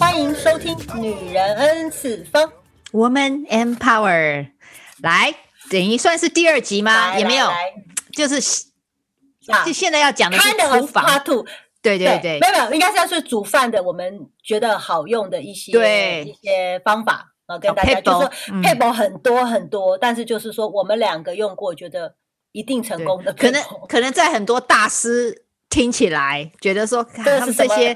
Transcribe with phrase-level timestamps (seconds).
[0.00, 2.44] 欢迎收听《女人 N 次方》
[2.92, 4.52] ，Woman Empower。
[5.02, 5.34] 来，
[5.70, 7.18] 等于算是第二集吗？
[7.18, 7.46] 也没有，
[8.14, 8.40] 就是
[9.66, 11.04] 就现在要讲的是厨房。
[11.82, 22.14] 对对对，没有没有，应该是要是煮饭的，我们觉得好用的一些一些方法啊，跟大家就是说配方很多很多，但是就是说我们两个用过，觉得
[22.52, 25.42] 一定成功的，可能可能在很多大师。
[25.76, 27.94] 听起来觉得说他们这些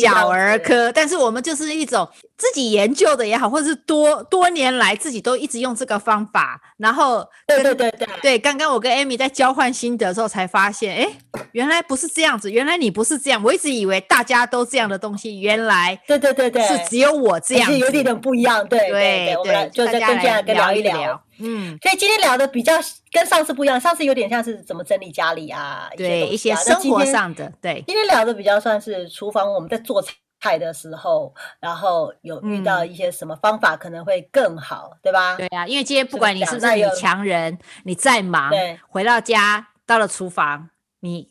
[0.00, 8.08] 小儿科，但是我们就是一种自己研究的也好，或者是多多年来自己都一直用这个方法，然后对对对对。
[8.22, 11.08] 对，刚刚我跟 Amy 在交换心得的时候才发现，哎，
[11.50, 21.20] 原来不是这样子，原来你不是这样，我一直以为大家都这样的东西，原来对对对对，是只有我这样，是有点点不一样，对对对，我们来就再跟大家聊一聊。
[21.42, 22.74] 嗯，所以今天聊的比较
[23.10, 27.52] 跟上次不一样，上次有点像是怎么整理家里啊，对一些生活上的。
[27.60, 30.02] 对，今天聊的比较算是厨房，我们在做
[30.40, 35.36] 菜的时候，然后有遇到一些什么方法可能会更好，对吧？
[35.36, 38.52] 对啊，因为今天不管你是不是女强人，你再忙，
[38.88, 41.29] 回到家到了厨房，你。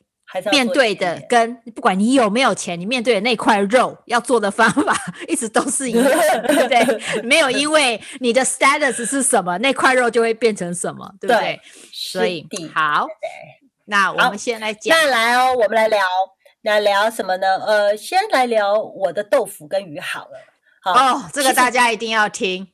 [0.51, 4.95] 面对的跟不管你有没有钱，你面对的那块肉要做的方法
[5.27, 6.03] 一直都是一样，
[6.47, 7.21] 对不对？
[7.23, 11.39] 没有因为你的 status 是什么，那块肉就会变成什么，对不对？
[11.39, 13.07] 对，所以好，
[13.85, 15.99] 那我们先来讲，那来哦，我们来聊，
[16.61, 17.47] 来聊什么呢？
[17.65, 20.31] 呃，先来聊我的豆腐跟鱼好了。
[20.81, 22.67] 好哦，这个大家一定要听。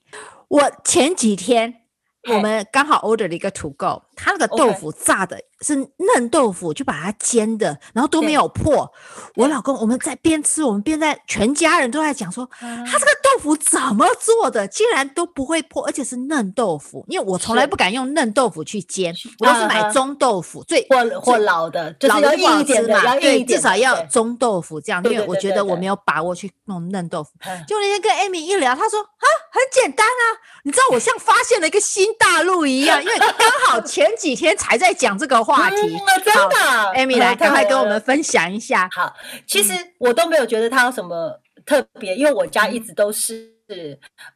[0.50, 1.82] 我前几天。
[2.28, 5.76] 我们刚好 order 了一个 to go，他那个豆腐炸的是
[6.16, 8.92] 嫩豆腐，就把它煎的，然后都没有破。
[9.36, 17.06] 我老公我们在边吃，我们边在全家人都在讲说，他这个豆腐怎么做的，竟然都不会破，而且是嫩豆腐。
[17.08, 27.32] 因为我从来不敢用嫩豆腐去煎，我都是买中豆腐，最或或老的，老的硬一点嘛，对，至少要中豆腐这样，因为我觉得我没有把握去弄嫩豆腐。
[27.68, 30.24] 就那天跟 Amy 一聊，他说啊，很简单啊，
[30.64, 36.56] 你知道我像发现了一个新大陆一样，因为刚好前几天才在讲这个话题，嗯、真的。
[36.96, 38.90] Amy 来， 赶快跟我们分享一下。
[38.92, 39.16] 好，
[39.48, 43.54] 其实我都没有觉得它有什么特别，因为我家一直都是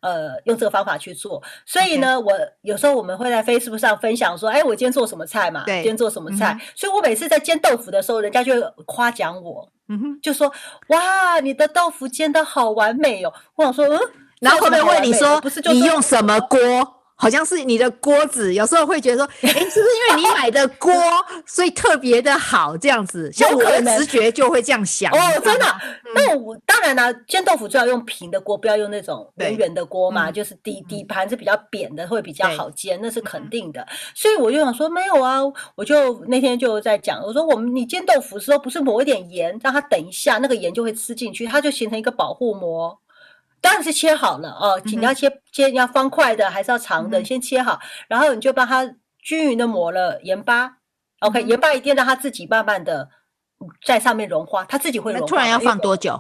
[0.02, 2.32] 呃用这个方法去做，所以呢，我
[2.62, 5.64] 有时候我们会在 Facebook 上分享说，哎，我今天做什么菜嘛？
[5.66, 6.60] 对，今天做什么菜？
[6.76, 10.52] 所以我每次在煎豆腐的时候，人家就会夸奖我，嗯哼，就说
[10.88, 13.34] 哇，你的豆腐煎的好完美哦。
[13.56, 14.00] 我想说，嗯，
[14.42, 16.96] 然后后面问你说，不是你用什么锅？
[17.22, 20.94] 好像是你的锅子，有时候会觉得说， 哎，是不是因为你买的锅，
[21.46, 23.30] 所以特别的好这样子？
[23.34, 25.12] 像我的直觉就会这样想。
[25.12, 25.66] 哦，真的。
[26.16, 33.86] 那我当然了，煎豆腐最好用平的锅，不要用那种圆圆的锅嘛，就是底底盘是比较扁的，会比较好煎，那是肯定的。
[34.16, 35.40] 所以我就想说，没有啊，
[35.76, 42.98] 我就那天就在讲，我说我们你煎豆腐的时候，不是抹一点盐，让它等一下，那个盐就会吃进去，它就形成一个保护膜。
[43.62, 47.24] 当然是切好了哦，你要切切要方块的还是要长的？
[47.24, 50.78] 先切好，然后你就帮它均匀的抹了盐巴。
[51.20, 53.10] OK，盐巴一定让它自己慢慢的
[53.86, 55.28] 在上面融化，它自己会融化。
[55.28, 56.20] 突然要放多久？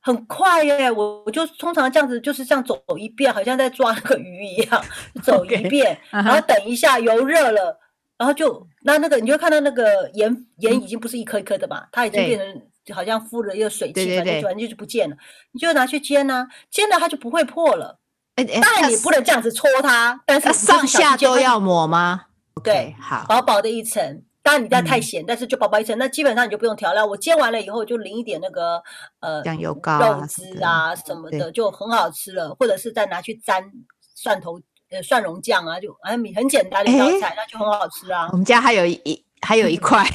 [0.00, 0.90] 很快耶！
[0.90, 4.84] 我我就通常这样子，就是这样走一遍，好像在抓那个鱼一样，
[5.22, 7.78] 走一遍，然后等一下油热了，
[8.18, 12.62] 然后就那那个你就看到那个盐盐已经不是一颗一颗的嘛，它已经变成。
[12.84, 15.16] 就好像敷了一个水汽，反正就完全就不见了。
[15.52, 17.98] 你就拿去煎呐，煎了它就不会破了。
[18.36, 22.26] 哎，当然你不能这样子搓它，但是上下都要抹吗？
[22.64, 24.22] 对，好，薄薄的一层。
[24.42, 27.06] 当然你家太咸，但是就薄薄一层，那基本上你就不用调料。
[27.06, 28.82] 我煎完了以后就淋一点那个
[29.20, 32.52] 呃酱油膏、肉汁啊什么的，就很好吃了。
[32.58, 33.62] 或者是再拿去沾
[34.16, 34.60] 蒜头
[34.90, 38.28] 呃蒜蓉酱啊，就哎很简单的一道菜，那就很好吃啊。
[38.32, 39.24] 我们家还有一。
[39.42, 40.06] 还有一块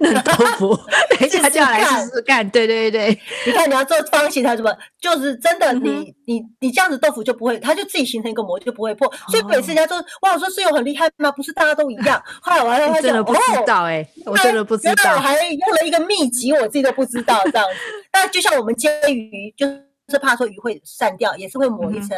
[0.00, 0.78] 嫩豆腐，
[1.18, 2.48] 等一下就要来试试看。
[2.50, 9.12] 对对对，你看你要做方形，它什么就是真的，你你你这样子豆腐就不会，它就自己形成一个膜，就不会破。
[9.28, 11.30] 所以每次人家说哇，我说室友很厉害吗？
[11.32, 12.22] 不是大家都一样。
[12.40, 17.74] 后来我还发现，我不知道哎，我真的不知道，我还用了一个秘籍，我自己都不知道这样子。
[18.12, 19.66] 但就像我们煎鱼，就
[20.08, 22.16] 是怕说鱼会散掉，也是会抹一层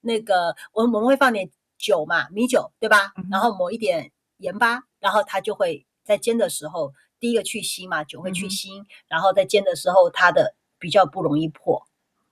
[0.00, 3.12] 那个，我们我们会放点酒嘛，米酒对吧？
[3.30, 4.80] 然后抹一点盐巴。
[5.02, 11.82] 然后它就会在煎的时候，第一个去腥嘛，酒会去腥，嗯、然后在煎的时候，它的比较不容易破，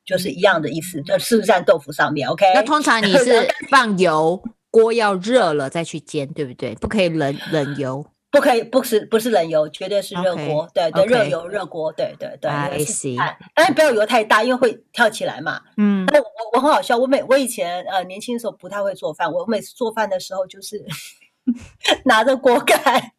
[0.05, 2.47] 就是一样的意思，就是不是在豆腐上面？OK。
[2.55, 6.75] 那通常你是 放油，锅要热了再去煎，对不对？
[6.77, 12.51] 不可以冷冷油，不可以，不是不是冷油，绝对是热锅，对对，热油热锅，对对对。
[12.51, 13.17] I see。
[13.55, 15.61] 但是不要油太大，因为会跳起来嘛。
[15.77, 16.07] 嗯。
[16.07, 20.85] 那我我很好笑，我每我以前呃年轻的时候不太会做饭，我每次做饭的时候就是。
[22.05, 23.13] 拿着锅盖，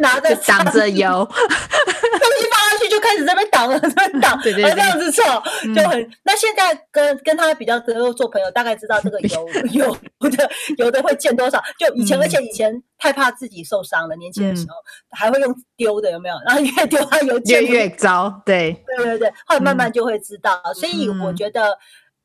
[0.00, 5.24] 拿着挡着油， 东西放上去就开始在那边挡了， 在那边挡，对对对，这样子错
[5.74, 6.10] 就很。
[6.22, 9.96] 那现在跟跟他比较多做朋友，大概知道这个油油
[10.30, 11.62] 的油的会溅多少。
[11.78, 14.74] 就以前，而且以前太怕自己受伤了，年轻的时候
[15.10, 16.36] 还会用丢的，有没有？
[16.46, 20.60] 然后越丢它油见越越糟，对对对对，后来慢慢就会知道。
[20.74, 21.76] 所以我觉得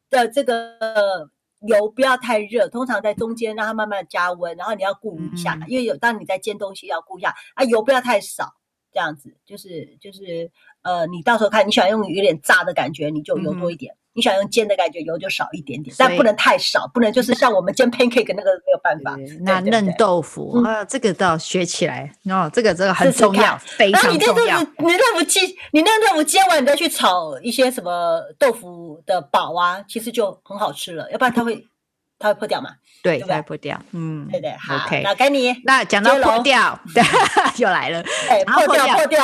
[0.10, 1.30] 的这个。
[1.68, 8.54] 油不要太热，通常在中间让它慢慢加温，然后你要顾一下，嗯、因为有当你在煎东西要顾一下啊，油不要太少，
[8.92, 10.52] 这样子就是就是
[10.82, 13.94] 呃，你到时候看你喜欢用有点炸的感觉，你就油多一点。
[13.94, 19.18] 嗯你想用煎的感觉，油就少一点点，但不能太少，不能就是像我们煎 pancake 那个没有办法。
[19.42, 24.60] 那嫩豆腐啊，这个倒学起来哦，这个这个很重要，非常重要。
[24.60, 31.10] 你嫩豆腐煎，你嫩豆腐煎完，你再去炒一些什么豆腐的堡啊，其实就很好吃了。
[31.12, 31.66] 要不然它会
[32.20, 32.70] 它会破掉嘛？
[33.02, 33.82] 对，它会破掉。
[33.94, 34.52] 嗯，对对。
[34.52, 35.54] 好，OK，那该你。
[35.66, 36.80] 那讲到破掉，
[37.58, 38.04] 又来了。
[38.30, 39.20] 哎，破掉破掉。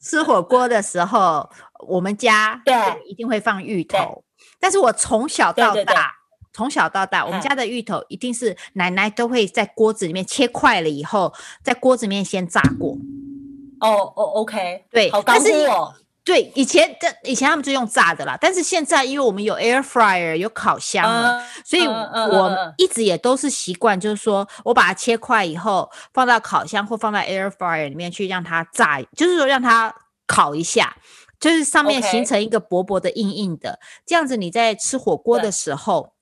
[0.00, 1.50] 吃 火锅的时候。
[1.86, 2.74] 我们家对
[3.06, 4.24] 一定会放芋头，
[4.58, 6.14] 但是我从小到大，
[6.52, 11.32] 从小到大，我们家的芋头一定是奶奶都会在锅子里面切块了以后，
[11.62, 12.96] 在锅子里面先炸过。
[13.80, 15.94] 哦哦，OK，对，好干脆哦。
[16.24, 29.94] 对，以前的以前他们就用炸的啦，但是现在因为我们有 air fryer 有烤箱了，所以我一直也都是习惯，就是说我把它切块以后放到烤箱或放到 air fryer 里面去让它炸，就是说让它
[30.26, 30.94] 烤一下。
[31.40, 36.12] 就是上面形成一个薄薄的硬硬的.这样子你在吃火锅的时候，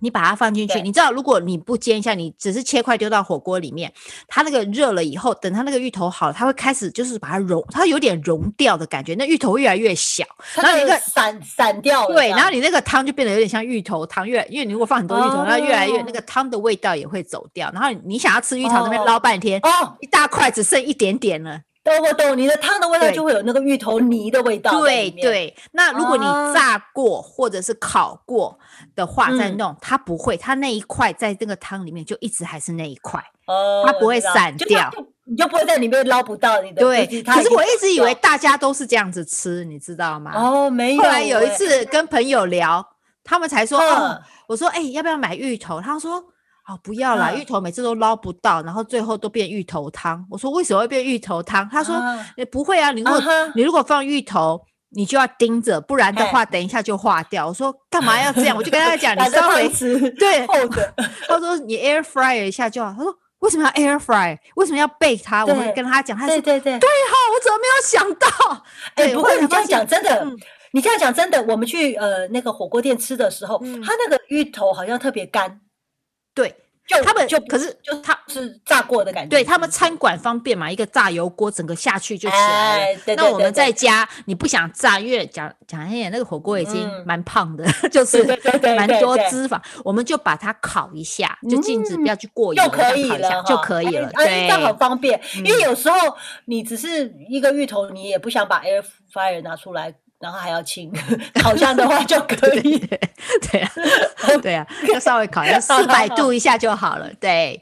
[0.00, 3.92] 你把它放进去，你知道，如果你不煎一下，你只是切块丢到火锅里面，
[4.26, 10.24] 它那个热了以后，等它那个芋头好了，它会开始就是把它融，它有点融掉的感觉，那芋头越来越小，
[10.56, 15.64] 然后你那个散散掉了，对，然后你那个汤就变得有点像芋头汤，越因为你如果放很多芋头，它、oh.
[15.64, 19.88] 越来越那个汤的味道也会走掉，然后你想要吃芋头那边捞半天，哦，oh.
[20.00, 21.60] 一大块只剩一点点了。
[21.84, 24.80] 懂我懂，你的汤的味道就会有那个芋头泥的味道。
[24.80, 26.24] 对对，那如果你
[26.54, 28.56] 炸过或者是烤过
[28.94, 33.20] 的话，再弄它不会，它那一块在这个汤里面就一直还是那一块，
[33.84, 34.90] 它不会散掉，
[35.24, 36.80] 你就不会在里面捞不到你的。
[36.80, 40.32] 对，可是我一直以为大家都是这样子吃，你知道吗？
[40.36, 41.02] 哦，没有。
[41.02, 42.86] 后来有一次跟朋友聊，
[43.24, 45.80] 他们才说，哦，我说，哎，要不要买芋头？
[45.80, 46.24] 他说。
[46.68, 50.24] 哦，不要啦，芋头每次都捞不到，然后最后都变芋头汤。
[50.30, 51.68] 我说为什么会变芋头汤？
[51.68, 52.00] 他说
[52.36, 53.20] 也不会啊，你如果
[53.56, 54.60] 你如果放芋头，
[54.90, 57.48] 你就要盯着，不然的话等一下就化掉。
[57.48, 58.56] 我说干嘛要这样？
[58.56, 60.94] 我就跟他讲， 你稍微吃对厚的。
[61.26, 62.94] 他说你 air fry 一下就好。
[62.96, 64.38] 他说为什么要 air fry？
[64.54, 65.44] 为什么要 bake 它？
[65.44, 68.64] 我会跟他讲，他说对对对，对哈，我怎么没有想到？
[68.94, 70.24] 哎，不会，你这样讲真的，
[70.72, 75.60] 你这样讲真的，我们去呃那个火锅店吃的时候，他那个芋头好像特别干。
[77.02, 79.30] 他们就可是就他是炸过的感觉。
[79.30, 83.14] 对他们餐馆方便嘛，一个炸油锅，整个下去就起来了。
[83.16, 88.22] 那我们在家，你不想炸，因为讲讲一点，那个火锅已经蛮胖的， 就是
[88.76, 94.10] 蛮多脂肪，我们就把它烤一下，就禁止不要去过油，就可以了，就可以了。
[94.14, 95.96] 对，这样很方便，因为有时候
[96.46, 99.94] 你只是一个芋头，你也不想把 air fryer 拿出来。
[100.22, 100.88] 然后还要清，
[101.42, 102.78] 烤箱的话就可以。
[103.50, 103.72] 对啊，
[104.40, 107.12] 对啊， 就稍微烤一下四百度一下就好了。
[107.14, 107.60] 对，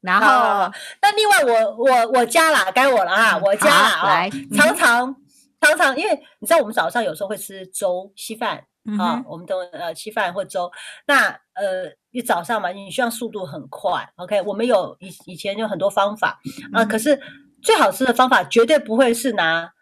[0.00, 5.14] 然后那另外我我我加啦，该我了啊，我加啦，来常常
[5.60, 8.64] 常常，因为你知道我们早上有时候会吃粥稀饭
[8.98, 10.72] 啊，我们都呃稀饭或粥。
[11.06, 14.08] 那呃，你早上嘛，你需要速度很快。
[14.16, 16.40] OK，我们有以以前有很多方法
[16.72, 17.20] 啊，可是
[17.62, 19.74] 最好吃的方法绝对不会是拿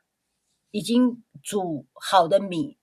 [0.72, 1.22] 已经。
[1.42, 2.76] 煮好的米，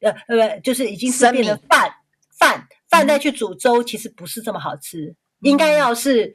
[0.00, 1.90] 呃呃，就是已经是变成饭
[2.38, 5.14] 饭饭再去煮粥，其实不是这么好吃。
[5.40, 6.34] 应该要是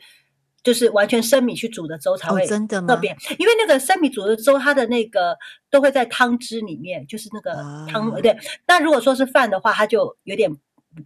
[0.61, 5.37] 就是完全生米去煮的粥才会真的特别，因为那个生米煮的粥，它的那个
[5.69, 7.53] 都会在汤汁里面，就是那个
[7.91, 8.37] 汤对。
[8.67, 10.55] 那如果说是饭的话，它就有点，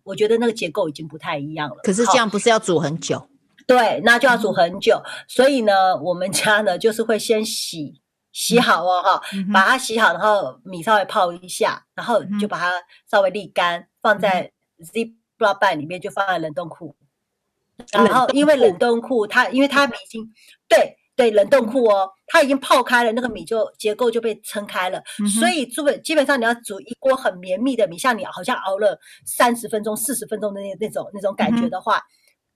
[0.04, 1.78] 我觉得那个结构已经不太一样了。
[1.84, 3.30] 可是这样不是要煮很久？
[3.66, 5.02] 对，那就要煮很久。
[5.28, 8.02] 所以呢，我们家呢就是会先洗。
[8.34, 9.22] 洗好哦，哈，
[9.54, 12.74] 把它洗好，然后米稍微泡一下，然后就把它
[13.10, 16.96] 稍微沥干，放在 Ziploc 袋里面，就放在冷冻库。
[17.92, 20.32] 然后因为冷冻库它，因为它米已经
[20.68, 25.02] 对对冷冻库哦，它已经泡开了，那个米就结构就被撑开了，
[25.40, 32.02] 所以基本基本上你要煮一锅很绵密的米，像你好像熬了三十分钟、四十分钟的那那种那种感觉的话，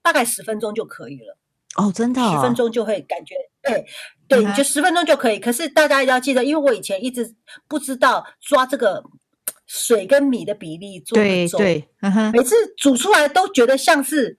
[0.02, 1.36] 大概十分钟就可以了。
[1.76, 3.84] 哦，真的，十分钟就会感觉，对，
[4.28, 5.38] 对，你就十分钟就可以。
[5.38, 7.34] 可是大家一定要记得，因为我以前一直
[7.66, 9.02] 不知道抓这个
[9.66, 11.88] 水跟米的比例做对，对，
[12.32, 14.38] 每次煮出来都觉得像是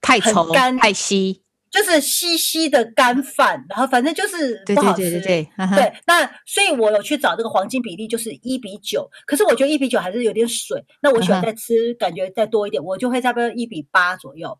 [0.00, 5.02] 太稠、太稀，就是稀稀的干饭，然后反正就是不好吃。
[5.02, 5.92] 对对对对对，对，对。
[6.06, 9.08] 那所以我有去找这个黄金比例，就是一比九。
[9.26, 10.84] 可是我觉得一比九还是有点水。
[11.00, 14.58] 那我喜欢再吃，感觉再多一点，我就会差不多一比八左右。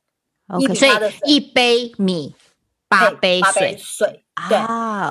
[0.59, 2.35] 一比八的水，一杯米
[2.89, 3.41] 八杯
[3.79, 4.59] 水，水对，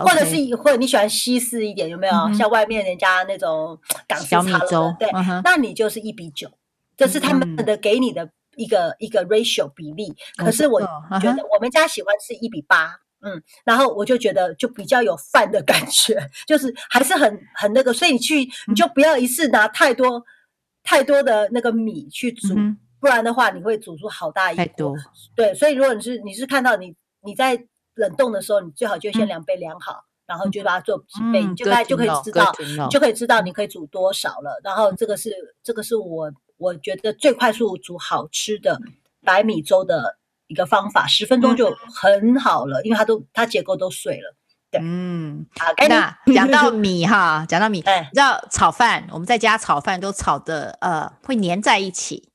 [0.04, 2.14] 或者是或者你喜欢西式一点，有没有？
[2.34, 5.10] 像外面人家那种港式茶楼，对，
[5.44, 6.50] 那你就是一比九，
[6.98, 8.30] 这是他们的给你的。
[8.56, 20.22] 一个一个 ratio 比例，可是我觉得我们家喜欢吃一比八，嗯，然后我就觉得就比较有饭的感觉，就是还是很很那个，所以你去你就不要一次拿太多
[20.84, 22.54] 太多的那个米去煮，
[23.00, 24.94] 不然的话你会煮出好大一锅。
[25.36, 26.94] 对，所以如果你是你是看到你
[27.24, 27.56] 你在
[28.00, 32.52] 冷冻的时候，你最好就先量杯量好，然后就把它做几杯，你就大概就可以知道，
[32.90, 34.60] 就可以知道你可以煮多少了。
[34.64, 36.32] 然后这个是这个是我。
[36.60, 38.82] 我觉得最快速煮好吃的
[39.24, 44.36] 白米粥的一个方法，十分钟就很好了，因为它都它结构都碎了。
[44.70, 52.30] 对，嗯，好，那讲到米 哈，讲到米，你知道炒饭，我们在家炒饭都炒的呃会粘在一起，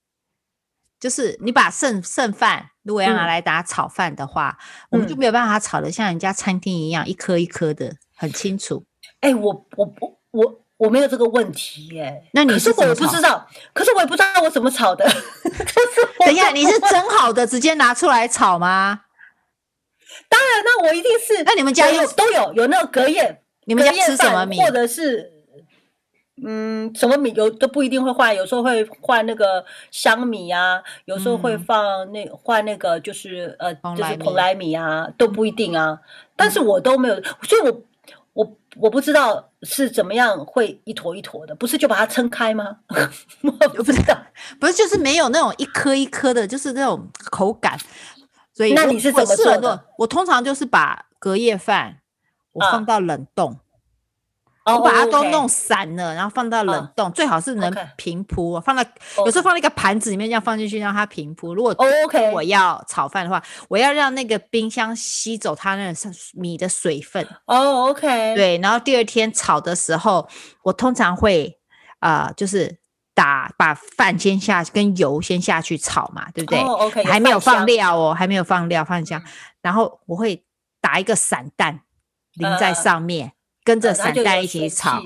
[0.99, 4.57] 就是你把剩剩饭如果要拿来打炒饭的话，
[4.91, 8.85] 我们就没有办法炒的像人家餐厅一样一颗一颗的很清楚。
[9.21, 10.61] 哎，我我我我。
[10.76, 15.09] 我没有这个问题耶，那你是我不知道，可是我也不知道我怎么炒的。
[16.19, 19.03] 等一下，你是蒸好的直接拿出来炒吗？
[20.29, 21.45] 当然，那我一定是。
[21.45, 24.61] 那你们家有都有有那个隔夜，你们家吃什么米？
[24.61, 25.34] 或者是
[26.43, 36.00] 嗯，什么米有都不一定会换，有时候会换那个香米啊，有时候会放那换那个就是呃就是蓬莱米啊，都不一定啊。
[36.37, 37.83] 但是我都没有，所以我。
[38.35, 42.79] 我我不知道是怎么样会一坨一坨的，不是就把它撑开吗？
[43.43, 44.19] 我不知道，
[44.59, 47.79] 不是就是没有那种一颗一颗的，就是那种口感。
[48.53, 49.69] 所以那你是怎么做的？
[49.69, 51.99] 我，我通常就是把隔夜饭
[52.55, 53.53] 我放到冷冻。
[53.53, 53.59] 啊
[54.73, 58.59] 我把它都弄散了，然后放到冷冻，最好是能平铺。
[58.62, 58.83] 放到
[59.18, 61.54] 有时候放在一个盘子里面，这样放进去让它平铺。
[61.54, 67.23] 如果 OK，我要炒饭的话，我要让那个冰箱吸走它那个米的水分。
[67.44, 68.35] 哦，OK。
[68.35, 70.26] 对，然后第二天炒的时候，
[70.62, 71.59] 我通常会
[71.99, 72.78] 啊，就是
[73.14, 77.04] 打把饭先下跟油先下去炒嘛，对不对？OK。
[77.04, 79.23] 还没有放料哦，还没有放料，放香。
[79.61, 80.42] 然后我会
[80.80, 81.80] 打一个散蛋
[82.33, 83.34] 淋在上面。
[83.64, 85.02] 跟着散蛋一起炒，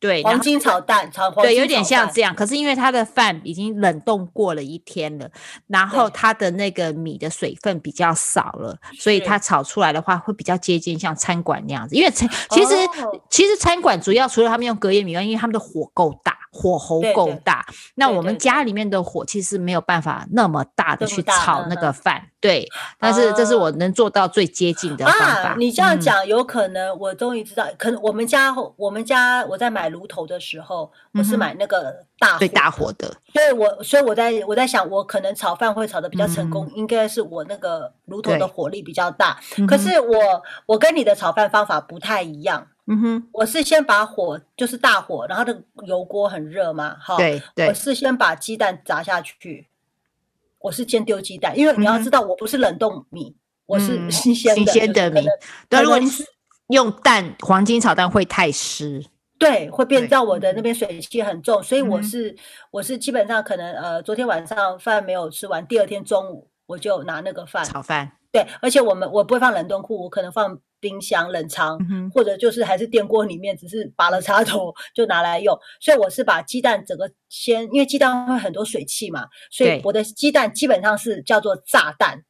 [0.00, 2.34] 对，黄金炒蛋，炒黄对，有点像这样。
[2.34, 5.30] 可是因为它的饭已经冷冻过了一天了，
[5.66, 11.94] 然后它的那个米的水分比较少了，所以它炒出来的话会比较接近像餐馆那样子。
[11.94, 16.37] 因为餐其实、哦、其实餐馆主要除了他们用隔夜米，因为他们的火够大。
[16.50, 22.66] 火候够大，对对，那我们家里面的火其实没有办法那么大的去炒那个饭，对。
[22.98, 25.50] 但是这是我能做到最接近的方法。
[25.50, 33.14] 啊、你这样讲，有可能我终于知道，嗯、可能我们家我们家我在买炉头的时候，我是买那个大大火的。
[33.32, 39.38] 所以我所以我在我在想，我可能炒饭会炒的比较成功，嗯、应该是我那个炉头的火力比较大。
[39.66, 40.18] 可是我
[40.66, 42.66] 我跟你的炒饭方法不太一样。
[42.90, 49.68] 嗯哼，我是先把火就是大火，然后那个油锅很热嘛，哈，对对，我是先把鸡蛋砸下去，
[50.58, 55.20] 我是先丢鸡蛋，因为你要知道我不是冷冻米，我是新鲜新鲜的米。
[55.68, 56.24] 对，如果你是
[56.68, 59.04] 用蛋黄金炒蛋会太湿，
[59.38, 62.34] 对，会变到我的那边水气很重，所以我是
[62.70, 70.58] 我是基本上可能呃昨天晚上饭没有吃完，第二天中午我就拿那个饭炒饭，对，而且我们我不会放冷冻库，我可能放。
[70.80, 75.58] 冰箱冷藏，嗯、或者就是还是电锅里面，只是拔了插头就拿来用。
[75.80, 82.22] 所以我是把鸡蛋整个先，因为鸡蛋会很多水汽嘛，所以我的鸡蛋基本上是叫做炸弹，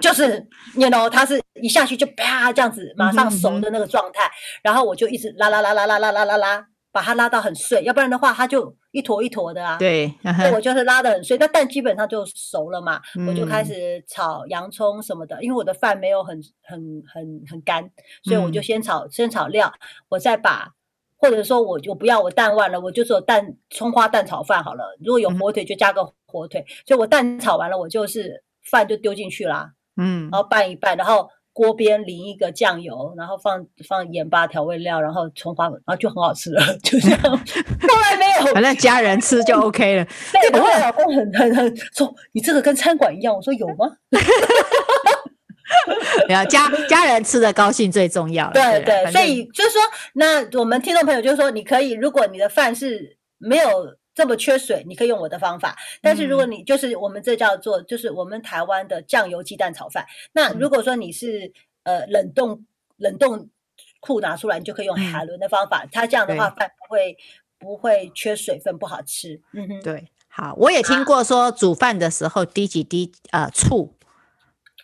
[0.00, 4.32] 就是你 you know 它是一下去就啪这样子马上熟的那个状态，嗯、
[4.64, 6.66] 然后我就一直拉拉拉拉拉拉拉拉拉。
[6.94, 9.76] 把它拉到很碎，要不然的话它就一坨一坨的啊。
[9.78, 17.90] 对，所以我就是拉的很碎，那蛋基本上就熟了嘛，嗯、我就开始炒洋葱什么的，因为我的饭没有很很很很干，
[18.22, 19.72] 所以我就先炒、嗯、先炒料，
[20.08, 20.72] 我再把
[21.16, 24.96] 或者说我就不要我蛋忘了，我就做蛋葱花蛋炒饭好了。
[25.04, 31.28] 如果有火腿就加个火腿，嗯、所以我蛋炒完了，我就是饭就丢进去啦，嗯，然后拌一拌，然后。
[31.52, 37.20] 锅边淋一个酱油，然后放放盐巴调味料，然后葱花，然后就很好吃了， 就这样。
[37.20, 40.04] 从来没有，反正家人吃就 OK 了。
[40.50, 43.34] 对，我老公很很很说，你这个跟餐馆一样。
[43.34, 43.90] 我说有吗？
[46.28, 48.50] 没有，家家人吃的高兴最重要。
[48.52, 49.80] 对对，所以就是说，
[50.14, 53.68] 那我们听众朋友就是说，你可以，如果你的饭是没有
[54.14, 55.76] 这么缺水，你可以用我的方法。
[56.00, 60.06] 但是如果你就是我们这叫做就是我们台湾的酱油鸡蛋炒饭。
[60.32, 61.52] 那如果说你是
[61.84, 62.64] 呃冷冻
[62.96, 63.48] 冷冻
[64.00, 65.86] 库拿出来，你就可以用海伦的方法。
[65.90, 67.16] 它这样的话饭不会
[67.58, 69.40] 不会缺水分，不好吃。
[69.52, 73.94] 嗯哼，对，好，我也听过说煮饭的时候滴几滴呃醋。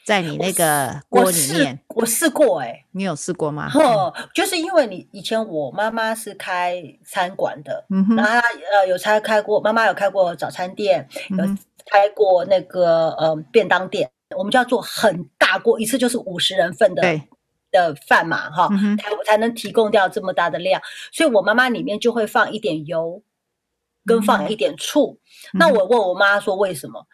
[0.09, 3.71] 在你那个锅里面，我试过哎、欸，你有试过吗？
[3.75, 8.41] 哦，就是因为你以前我妈妈是开餐馆的，嗯后她
[8.73, 11.45] 呃有开开过，妈妈有开过早餐店，有
[11.85, 17.03] 开过那个呃便当店，我们就要做很大锅，一次就是五十人份的
[17.71, 18.67] 的饭嘛，哈，
[18.99, 20.81] 才才能提供掉这么大的量，
[21.13, 23.23] 所以我妈妈里面就会放一点油，
[24.07, 25.19] 跟放一点醋。
[25.53, 27.07] 那我问我妈说为什么？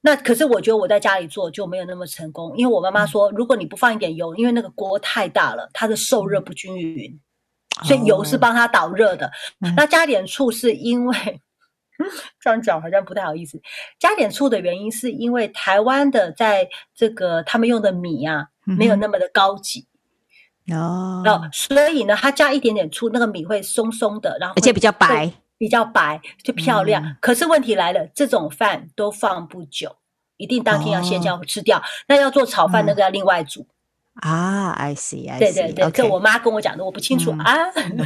[0.00, 7.20] 那可是我觉得我在家里做就没有那么成功，因为我妈妈说，如果你不放一点油，因为那个锅太大了，它的受热不均匀，
[7.82, 9.30] 所以油是帮它导热的。
[9.76, 11.40] 那加点醋是因为
[12.40, 13.60] 这样讲好像不太好意思，
[13.98, 19.84] 加点醋的原因是因为台湾的在这个他们用的米啊没有那么的高级
[20.72, 25.32] 哦，所以呢，它加一点点醋，那个米会松松的，然后而且比较白。
[25.58, 29.96] 比较白就漂亮，嗯、可是问题来了，这种饭都放不久，
[30.36, 31.78] 一定当天要先这样吃掉。
[31.78, 33.62] 哦、那要做炒饭，那个要另外煮。
[33.62, 33.66] 嗯
[34.20, 37.56] 啊，I see，I see，对对对，这我妈跟我讲的，我不清楚啊。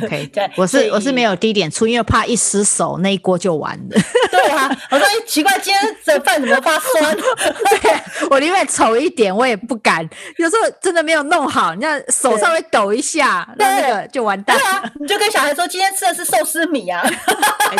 [0.02, 4.00] OK， 对，我是我是没有低点出，因为怕一失手那一锅就完了。
[4.30, 7.16] 对啊，我说奇怪，今天这饭怎么发酸？
[7.80, 10.06] 对，我宁愿丑一点，我也不敢。
[10.36, 14.56] 有时候真的没有弄好，你看手稍微抖一下，那个就完蛋。
[14.58, 17.02] 对啊，你就跟小孩说，今天吃的是寿司米啊。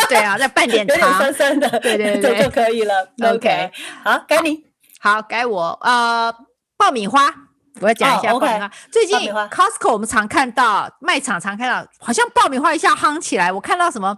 [0.09, 3.07] 对啊，再拌点糖，酸酸的，对对对，就可以了。
[3.23, 3.69] OK，
[4.03, 4.63] 好，该你，
[4.99, 5.77] 好，该我。
[5.83, 6.33] 呃，
[6.77, 7.31] 爆米花。
[7.79, 8.71] 我要讲一下爆米花。
[8.91, 13.51] 最近 Costco 我们常看到卖场常看到，好像爆米花一下夯起来。
[13.51, 14.17] 我看到什么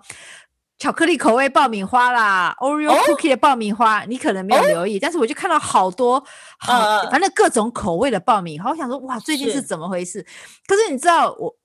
[0.78, 6.24] 巧克力口味爆米花啦，Oreo cookie 的爆米花，你可能没有留意，但是我就看到好多，
[6.60, 8.72] 好，反正各种口味的爆米花。
[8.72, 10.26] 我想说，哇，最近是怎么回事？
[10.68, 11.56] 可是你知道，我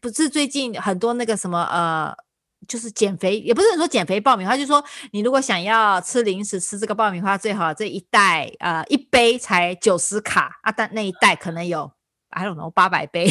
[0.00, 2.14] 不是最近很多那个什么呃。
[2.68, 11.90] 就是减肥，也不是说减肥爆米花，就是说你如果想要吃零食，吃这个爆米花最好这一袋呃一杯才九十卡啊，但那一袋可能有
[12.30, 13.26] I don't know 八百杯，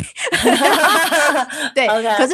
[1.74, 1.88] 对。
[1.88, 2.18] Okay.
[2.18, 2.34] 可是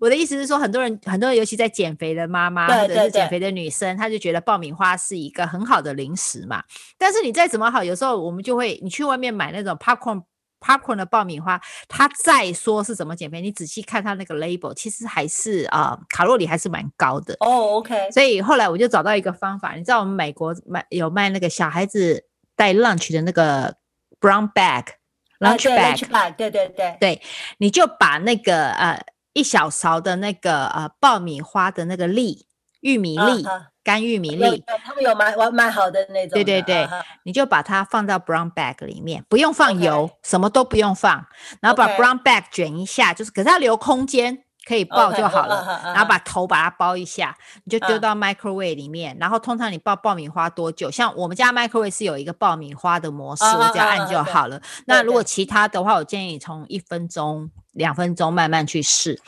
[0.00, 6.62] 我的意思是说，很多人很多人尤其在减肥的妈妈或者是减肥的女生，她就觉得爆米花是一个很好的零食嘛。
[6.96, 10.22] 但是你再怎么好，有时候我们就会你去外面买那种 popcorn。
[10.64, 17.34] Popcorn 的爆米花，它再说是怎么减肥，你仔细看它那个 label，其实还是啊、呃，卡路里还是蛮高的。
[17.40, 18.10] 哦、oh，OK。
[18.10, 22.24] 所以后来我就找到一个方法，你知道我们美国卖有卖那个小孩子
[22.56, 23.76] 带 lunch 的那个
[24.18, 27.22] brown bag，lunch bag，对对对对，
[27.58, 28.98] 你就把那个呃
[29.34, 32.46] 一小勺的那个呃爆米花的那个粒，
[32.80, 33.44] 玉米粒。
[33.44, 33.73] Uh huh.
[33.84, 36.30] 干玉米粒，他们有买完买好的那种。
[36.32, 41.26] 对对对，啊、你就把它放到 brown bag 里面，不用放油.什么都不用放，
[41.60, 45.62] 然后把 brown bag 卷一下，就是可是要留空间可以爆就好了。
[45.62, 45.86] Okay.
[45.86, 45.92] Uh.
[45.92, 49.14] 然后把头把它包一下，你就丢到 microwave 里面。
[49.16, 50.90] Uh 然后通常你爆爆米花多久？
[50.90, 53.58] 像我们家 microwave 是有一个爆米花的模式，uh.
[53.58, 54.58] 我只要按就好了。
[54.58, 54.64] Uh.
[54.86, 59.20] 那如果其他的话，我建议你从一分钟、两分钟慢慢去试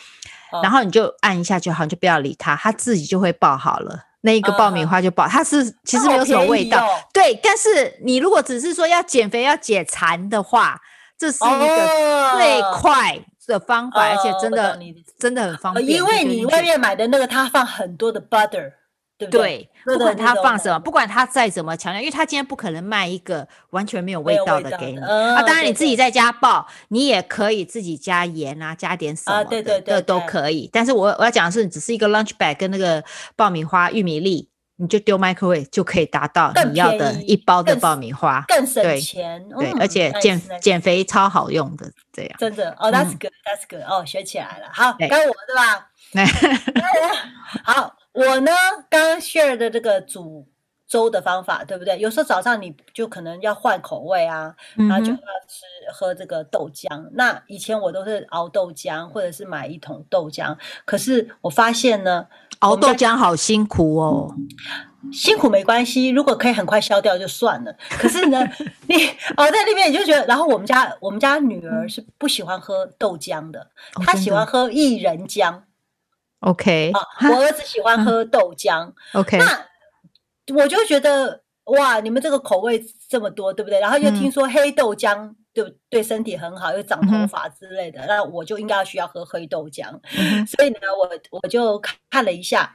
[0.51, 0.62] ，uh.
[0.62, 4.05] 然后你就按一下就好，你就不要理它，它自己就会爆好了。
[4.27, 7.39] 那一个爆米花就爆，嗯、它是其实没有什么味道，哦、对。
[7.41, 10.79] 但是你如果只是说要减肥要解馋的话，
[11.17, 11.89] 这是一个
[12.37, 14.79] 最快的方法，哦、而且真的
[15.19, 15.87] 真的很方便。
[15.87, 18.73] 因为你外面买的那个，它放很多的 butter。
[19.18, 25.40] 对，不管他放什么，不管他再怎么强调，因为他今天不可能卖一个完全没有味道的给你啊。
[25.42, 30.68] 当然你自己在家爆，你也可以自己加盐啊，加点什么的，对对对，都可以。
[30.70, 33.02] 但是我我要讲的是，你只是一个 lunch bag 跟那个
[33.37, 39.42] 爆米花玉米粒，你就丢 microwave 就可以达到你要的一包的爆米花，更省钱。
[39.59, 42.92] 对，而且减减肥超好用的，这样真的哦。
[42.92, 43.83] That's good, that's good。
[43.88, 44.68] 哦，学起来了。
[44.70, 45.88] 好，该我对吧？
[47.64, 47.94] 好。
[48.16, 48.50] 我呢，
[48.88, 50.48] 刚刚 share 的这个煮
[50.88, 51.98] 粥的方法，对不对？
[51.98, 56.87] 有时候早上你就可能要换口味啊，然后就要吃喝这个豆浆。
[56.90, 60.57] 嗯、那以前我都是熬豆浆，或者是买一桶豆浆。
[60.87, 62.26] 可是我发现呢，
[62.61, 64.35] 熬豆浆好辛苦哦。
[65.12, 67.76] 辛苦没关系，如果可以很快消掉就算了。
[67.90, 68.38] 可是呢，
[68.88, 68.96] 你
[69.37, 75.61] 熬在那边你就觉得，然后我们家我们家女儿是不喜欢喝豆浆的，嗯、她喜欢喝薏仁浆。
[76.47, 78.93] OK，啊，我儿子喜欢喝豆浆。
[79.15, 83.81] OK，那我就觉得哇，你们这个口味这么多，对不对？
[83.81, 89.91] 然后又听说黑豆浆对对身体很好，又长头发之类的，那我就应该需要喝黑豆浆。
[90.47, 92.73] 所以呢，我我就看了一下，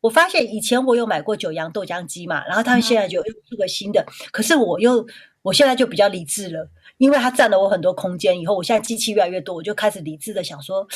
[0.00, 4.02] 我发现以前我有买过九阳豆浆机嘛，然后他们现在就又出个新的，
[4.32, 5.06] 可是我又
[5.42, 8.40] 我现在就比较理智了，因为它占了我很多空间。
[8.40, 10.86] 以后我现在机器越来越多，我就开始理智的想说，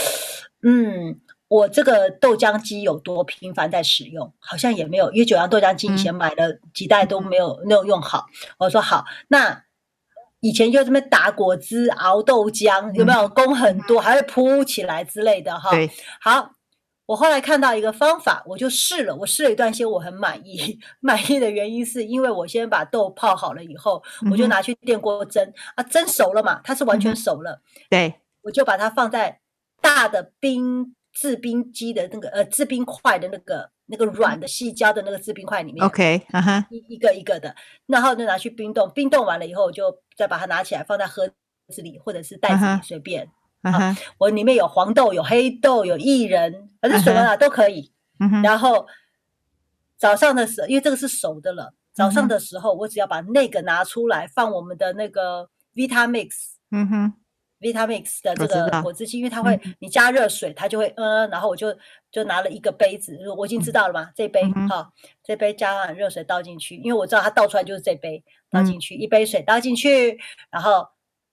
[0.63, 4.33] 嗯，我这个豆浆机有多频繁在使用？
[4.39, 8.27] 好像也没有，因为九阳豆浆机以前买了几袋都没有没有用好。
[8.59, 9.65] 我说好，那
[10.41, 15.71] 以前就这么打果汁、熬豆浆，有没有工很多，还会铺起来之类的哈？
[15.71, 16.51] 对，好。
[17.07, 19.15] 我后来看到一个方法，我就试了。
[19.15, 20.79] 我试了一段时间，我很满意。
[21.01, 27.51] 满意的原因是因为我先把豆泡好了以后，嗯、我就拿去电锅蒸啊，蒸熟了嘛，它是完全熟了。
[27.53, 29.39] 嗯、对，我就把它放在
[29.83, 35.83] 大的冰制冰机的那个呃制冰块的那个那个软的细胶的那个制冰块里面。
[35.87, 37.55] OK，啊哈，一一个一个的，
[37.87, 38.91] 然后就拿去冰冻。
[38.95, 41.27] 冰冻完了以后，我就再把它拿起来放在盒
[41.69, 43.27] 子里或者是袋子里随便。
[43.63, 43.83] Uh -huh.
[43.83, 47.91] 啊，我里面有黄豆，有黑豆，有薏仁，反正什么啊都可以。
[48.19, 48.45] Uh -huh.
[48.45, 48.87] 然后
[49.97, 56.29] 早上的时候，因为这个是熟的了，早上的时候我只要把那个拿出来放我们的那个 Vitamix，
[56.71, 57.13] 嗯哼
[57.65, 61.75] ，Vitamix 的这个果汁机，因为它会你加热水，它就会嗯，然后我就
[62.13, 64.91] 就拿了一个杯子，我已经知道了嘛，这杯哈，
[65.25, 70.19] 这杯加完热水倒进去，因为我知道它倒出来就是这杯，倒进去一杯水倒进去，
[70.51, 70.87] 然后。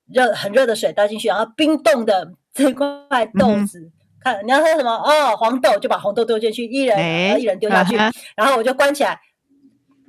[0.08, 4.92] 热很热的水倒进去，然后冰冻的 这块豆子，嗯、看你要喝什么？
[4.94, 9.18] 哦，黄豆就把红豆丢进去，一人一人丢下去、啊，然后我就关起来，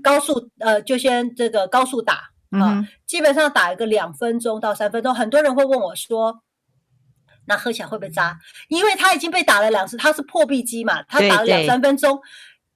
[0.02, 5.14] 高速呃就先这个高速打啊、嗯，基本上打一个两分钟到三分钟。
[5.14, 6.42] 很多人会问我说，
[7.46, 8.38] 那喝起来会不会渣？
[8.68, 12.20] 因为它已经被打了两次，它是破壁机嘛，它打了两三分钟。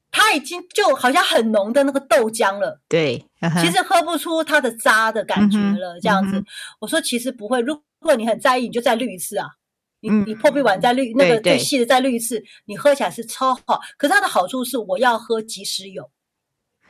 [0.08, 3.60] 它已经就好像很浓的那个豆浆了，对，uh-huh.
[3.60, 6.00] 其实喝不出它的渣的感觉了。
[6.00, 6.44] 这样子，uh-huh.
[6.80, 7.60] 我说其实不会。
[7.60, 9.46] 如果你很在意，你就再滤一次啊。
[10.00, 10.24] 你、uh-huh.
[10.24, 13.78] 你破壁完再滤那个最细的再滤一次，你喝起来是超好。
[13.98, 16.10] 可是它的好处是，我要喝即时有。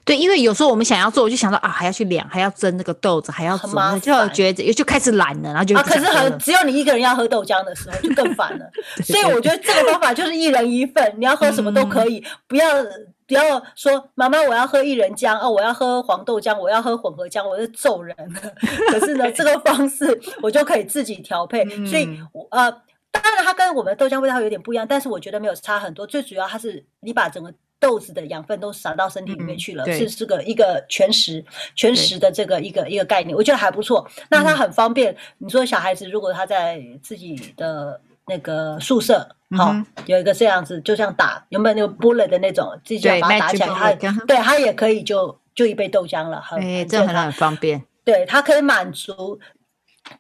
[0.07, 8.65] 对，因为有时候我们想要做，我就想到啊，还要去量，还要蒸那个豆子，还要煮，就觉得就开始懒了，然后就啊，可是很只有你一个人要喝豆浆的时候，就更烦了。
[9.05, 12.67] 所以我觉得这个方法就是一人一份，你要喝什么都可以，不要。
[13.29, 18.17] 不要说妈妈，我要喝薏仁浆哦，我要喝黄豆浆，我要喝混合浆，我是揍人。
[18.89, 22.09] 可是呢，这个方式我就可以自己调配，嗯、所以
[22.53, 22.73] 呃，
[23.19, 26.07] 当然它跟我们的豆浆味道有点不一样，但是我觉得没有差很多。
[26.07, 34.09] 最主要它是你把整个豆子的养分都撒到身体里面去了，嗯、是这个一个全食全食的这个一个一个概念，我觉得还不错。
[34.31, 38.01] 那它很方便，你说小孩子如果他在自己的。
[38.29, 47.81] 那个宿舍，哦、有一个这样子，就像打有没有那个 bullet 的那种，自己把它打起来，它对它也可以就就一杯豆浆了，很、欸、这很很方便。
[48.05, 49.39] 对，它可以满足，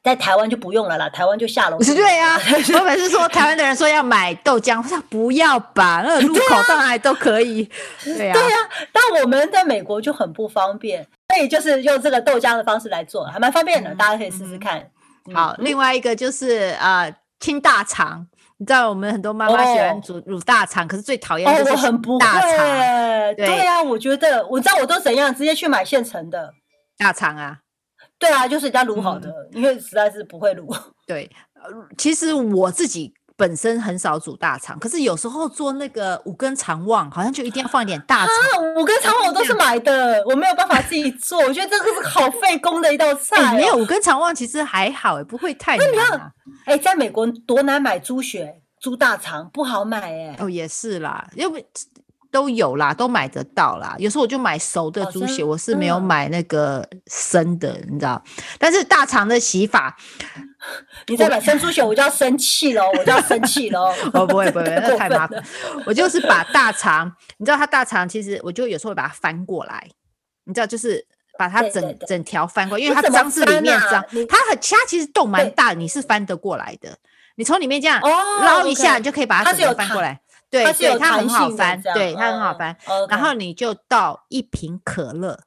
[0.03, 1.77] 在台湾就不用了啦，台湾就下楼。
[1.79, 2.40] 不是对呀、啊，
[2.79, 7.68] 我每次说台湾的人说要买豆浆， 我说不要吧，那个路口到哪里都可以。
[8.05, 14.79] 对呀、啊，对呀、啊，但我们在美国就很不方便，所以就是用这个豆浆的方式来做，还蛮方便的，嗯、大家可以试试看。
[14.79, 14.90] 嗯
[15.29, 17.03] 嗯、好，另外一个就是啊。
[17.03, 21.83] 呃清大肠，你知道我们很多妈妈喜欢煮卤大肠，可是最讨厌的就是
[22.18, 22.51] 大肠。
[23.37, 26.51] 对呀、啊，我觉得我知道我都怎样，直接去买现成的
[26.96, 27.59] 大肠啊。
[28.18, 30.76] 对啊，就是人家卤好的、嗯，因为实在是不会卤。
[31.07, 31.31] 对，
[31.96, 33.14] 其实我自己。
[33.38, 38.35] 本身很少煮大肠，可是有时候做那个五根肠旺，好像就一定要放一点大肠。
[38.76, 41.40] 五根肠旺我都是买的，我没有办法自己做。
[41.40, 43.57] 我觉得这个是好费工的一道菜、哦欸。
[43.59, 45.92] 没有五根肠旺其实还好，不会太难、啊。
[45.94, 46.16] 那你要，
[46.64, 50.37] 哎、欸，在美国多难买猪血、猪大肠，不好买哎。
[50.40, 51.66] 哦，也是啦，因为
[52.37, 53.96] 都有啦，都买得到啦。
[53.99, 58.22] 有时候我就买熟的猪血，我是没有买那个生的，嗯、你知道。
[58.59, 59.96] 但是大肠的洗法。
[61.07, 63.81] 你再买生猪血，我就要生气了，我就要生气了。
[64.12, 65.42] 哦，不会不会， 那太麻烦。
[65.87, 69.88] 我就是把大肠，你知道它大肠，其实我就有时候会把它翻过来，
[70.44, 71.03] 你知道，就是
[71.38, 76.99] 把它整整条翻过来，因为它脏是里面脏，它很它其实洞蛮大，你是翻得过来的。
[77.38, 78.01] 你从里面这样
[78.42, 80.20] 捞一下，你就可以把它整个翻过来。
[80.64, 82.77] 对对，它很好翻，对它很好翻。
[83.09, 85.40] 然后你就倒一瓶可乐，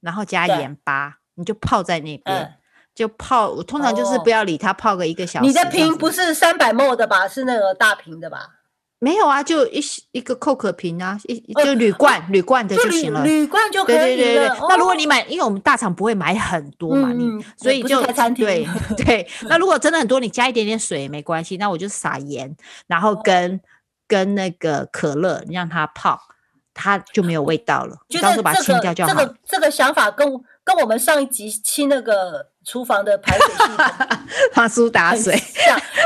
[0.00, 2.22] 然后加盐巴，你就泡在那边。
[2.26, 2.52] 嗯
[2.94, 5.46] 就泡，我通常就是不要理它，哦、泡个一个小时。
[5.46, 7.26] 你的瓶不是三百 ml 的吧？
[7.26, 8.46] 是那个大瓶的吧？
[8.98, 13.24] 没有啊，就一一个 Coke 瓶啊，一就铝罐铝、呃、罐的就行了。
[13.24, 14.04] 铝罐就可以了。
[14.04, 14.66] 对对对对、哦。
[14.68, 18.02] 那如果你买，因为我们大厂不会买很多嘛，嗯、你所以就
[18.36, 18.68] 对
[19.02, 19.26] 对。
[19.48, 21.56] 那如果真的很多，你加一点点水也没关系。
[21.56, 22.54] 那我就撒盐，
[22.86, 23.60] 然后跟、哦、
[24.12, 26.20] 跟那个可乐，你让它泡，
[26.74, 27.96] 它就没有味道了。
[28.10, 29.14] 就是、到时候把它清掉就好。
[29.14, 30.28] 这个这个想法跟
[30.62, 32.48] 跟我们上一集清那个。
[32.64, 33.76] 厨房的排水系统，
[34.54, 35.36] 放苏打水，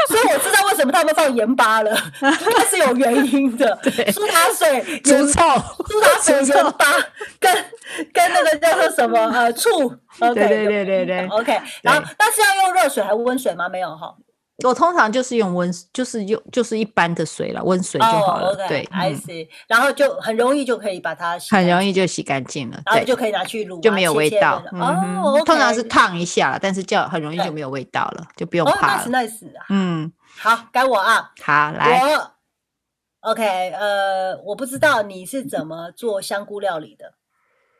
[0.08, 3.78] 所以我知道为什么他们放盐巴了，应该是有原因的。
[4.10, 5.42] 苏打水 除臭，
[5.86, 6.86] 苏打水盐巴
[7.38, 7.54] 跟
[8.10, 11.60] 跟那个叫做什么呃醋，OK，对对对对对，OK。
[11.82, 13.68] 然后但是要用热水还是温水吗？
[13.68, 14.14] 没有哈。
[14.64, 18.54] 我通常就是用温，就是用就是一般的水了，温水就好了。
[18.68, 19.46] 对，I see。
[19.68, 24.62] 然后就很容易就可以把它洗，很容易就洗干净了，然后就可以拿去卤，就没有味道。
[24.72, 29.04] 哦，通常是烫一下，但是叫很容易就没有味道了，就不用怕了。
[29.04, 29.66] Nice，Nice 啊。
[29.68, 31.32] 嗯，好，该我啊。
[31.42, 32.00] 好，来。
[32.00, 32.32] 我
[33.20, 37.12] OK，呃，我不知道你是怎么做香菇料理的。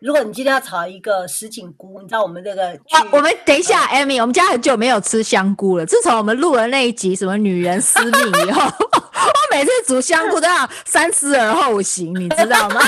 [0.01, 5.87] 如果你今天要炒一个什锦菇，你知道我们这个啊，我们等一下，Amy，我们家很久没有吃香菇了。
[5.87, 8.61] 自从我们录了那一集什么女人私密以后，
[8.93, 12.81] 我每次煮香菇都要三思而后行，你知道吗？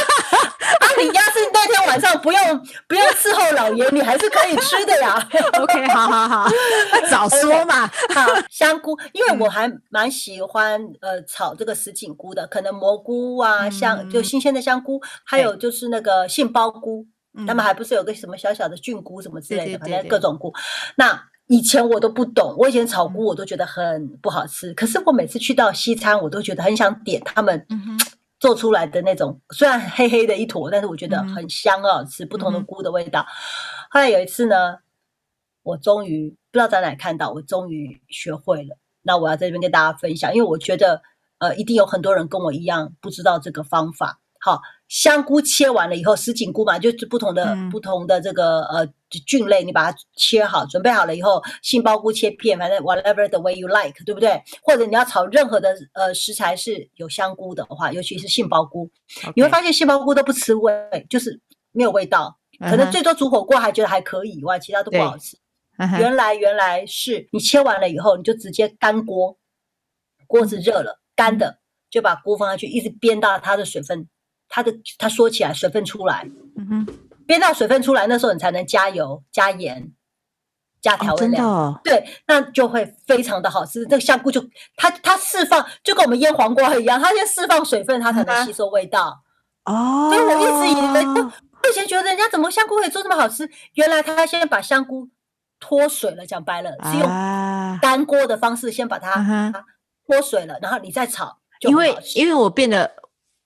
[0.98, 2.40] 啊，你要是那天晚上不用
[2.87, 5.28] 不用伺候老爷，你还是可以吃的呀。
[5.61, 6.50] OK，好好好，
[7.11, 7.87] 早说嘛。
[7.87, 17.06] 好，香菇， 因为我还蛮喜欢呃炒这个什锦菇的，可能蘑菇啊，香就新鲜的香菇，还有就是那个杏鲍菇。
[17.46, 20.52] 他们还不是有个什么小小的菌菇什么之类的，反正各种菇。
[20.96, 24.74] 那以前我都不懂，我以前炒菇我都觉得很不好吃。
[24.74, 27.64] 可是我每次去到西餐，我都觉得很想点他们
[28.40, 33.27] 做出来的那种，虽然黑黑的一坨，但是我觉得很香啊，吃不同的菇的味道。
[33.90, 34.79] 后来有一次呢，
[35.62, 38.79] 我终于不知道在哪看到，我终于学会了。
[39.03, 41.03] 那我要在这边跟大家分享，因为我觉得
[41.38, 44.20] 呃，一定有很多人跟我一样不知道这个方法。
[44.40, 44.61] 好。
[44.88, 48.88] 香菇切完了以后，什锦菇嘛，就是不同的、嗯、不同的这个呃
[49.27, 54.42] 菌类，你把它切好，准备好了以后，杏鲍菇切片，反正 whatever the way you like，对不对？
[54.62, 58.90] 或者你要炒任何的呃食材是有香菇的话，尤其是杏鲍菇.
[59.37, 60.72] 你会发现杏鲍菇都不吃味，
[61.11, 61.38] 就是
[61.72, 65.37] 没有味道，可能最多煮火锅还觉得还可以以外，其他都不好吃。
[65.77, 66.01] Uh-huh.
[66.01, 69.37] 原来原来是你切完了以后，你就直接干锅，
[70.27, 71.59] 锅子热了，干的
[71.90, 74.09] 就把菇放下去，一直煸到它的水分。
[74.48, 76.87] 它的它缩起来水分出来，嗯哼，
[77.26, 79.92] 煸到水分出来，那时候你才能加油、加盐、
[80.80, 83.84] 加调味料，哦哦、对，那就会非常的好吃。
[83.84, 84.42] 这个香菇就
[84.76, 89.22] 它它释放，就跟我们腌黄瓜一样，它先释放水分，它才能吸收味道。
[89.64, 95.08] 哦，所以我一直以为，我以前觉得人家怎么香菇可以做这么好吃，原来他先把香菇
[95.61, 99.52] 脱水了，讲白了是用干锅的方式先把它
[100.06, 101.38] 脱水了，然后你再炒。
[101.61, 102.90] 因为因为我变得。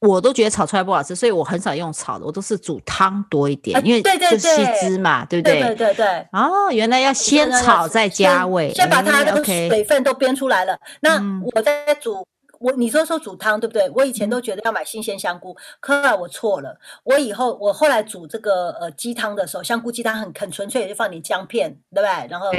[0.03, 5.61] 我都觉得炒出来不好吃，所以我很少用炒的，我都是煮汤多一点，因为对对细汁嘛，对不对？
[5.61, 6.07] 对对对。
[6.33, 10.77] 哦，原来要先炒再加味，先把它的水分都煸出来了。
[11.01, 11.23] 那
[11.55, 12.27] 我在煮，
[12.59, 13.89] 我你说说煮汤对不对？
[13.91, 16.77] 我以前都觉得要买新鲜香菇，可是我错了。
[17.05, 22.27] 我以后我后来煮这个呃鸡汤的时候，香菇鸡汤很很纯粹，就放点姜片，对不对？
[22.29, 22.53] 然后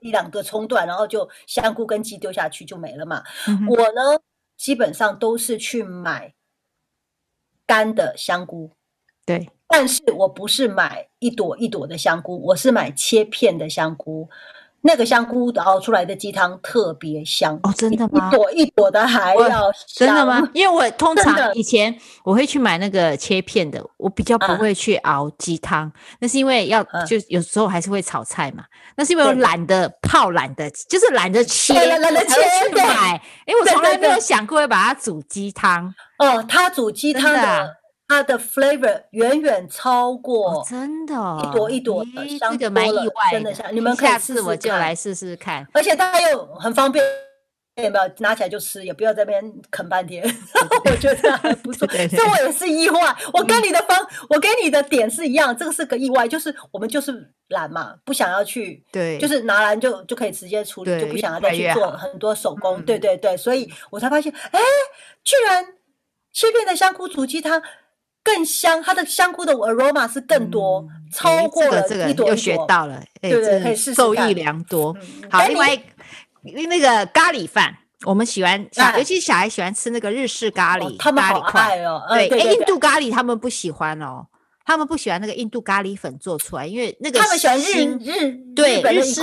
[0.00, 3.20] 一两个葱段，然后就香菇跟鸡丢下去就没了嘛。
[3.68, 4.16] 我呢，
[4.56, 6.32] 基本上都是去买。
[7.66, 8.70] 干的香菇，
[9.24, 14.28] 对，但是我不是买一朵一朵的香菇，我是买切片的香菇。
[14.86, 18.28] 那个香菇熬出来的鸡汤特别香哦，真的吗？
[18.28, 20.46] 一朵一朵的还要香，真的吗？
[20.52, 28.64] 因为我通常以前我会去买那个切片的，我比较不会去熬鸡汤，啊、那是因为要就有时候还是会炒菜嘛，
[28.96, 35.94] 那是因为我懒得泡，懒得就是懒得切，懒得切去买，因为我从来没有想过要把它煮鸡汤。
[36.18, 37.76] 哦，它煮鸡汤的。
[38.06, 43.66] 它的 flavor 远远超过，真的，一朵一朵的香，这个蛮意外，真的香。
[43.74, 47.02] 你们可以下次我就来试试看，而且它又很方便，
[47.82, 50.22] 有没有拿起来就吃，也不要在那边啃半天。
[50.84, 53.16] 我觉得还不错，这我也是意外。
[53.32, 62.82] 我跟你的方，我跟你的点是一样，这个是个意外，就是我们就是懒嘛，不想要去，对，就是拿来就就可以直接处理，就不想要再去做很多手工。
[62.82, 64.60] 对对对，所以我才发现，哎，
[65.24, 65.66] 居然
[66.32, 67.62] 切片的香菇煮鸡汤。
[68.24, 72.28] 更香，它的香菇的 aroma 是更多，嗯、超过了一朵一朵。
[72.30, 74.96] 又学到了，对对，可以试试受益良多。
[74.98, 75.78] 嗯、好，另外
[76.40, 82.02] 你那个咖喱饭，我们喜欢，啊、尤其小孩喜欢吃那个日式咖喱，哦、他们好爱哦。
[82.08, 84.26] 对，哎，印度咖喱他们不喜欢哦，
[84.64, 89.22] 他们不喜欢那个印度咖喱粉做出来，因为那个他们喜欢日日对日式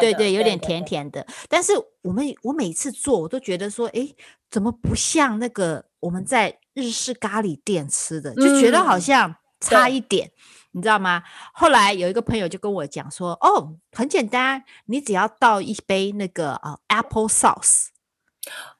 [0.00, 1.26] 对对，有点甜甜的。
[1.48, 1.72] 但是
[2.02, 4.08] 我们我每次做，我都觉得说，哎，
[4.50, 6.58] 怎么不像那个我们在。
[6.72, 10.32] 日式咖喱店吃的，就觉得好像差一点，嗯、
[10.70, 11.20] 你知道吗？
[11.52, 17.88] 后来有一个朋友就跟我讲说：“哦，很简单，你只要倒一杯那个啊、呃、apple sauce。”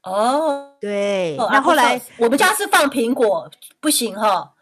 [0.05, 1.37] 哦，对。
[1.37, 4.55] 哦、那后来我们家是放苹果，不行哈。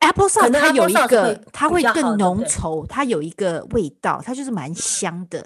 [0.00, 5.44] Apple sauce 它有一个，它会更浓稠，它有一个味道，它就是蛮香的。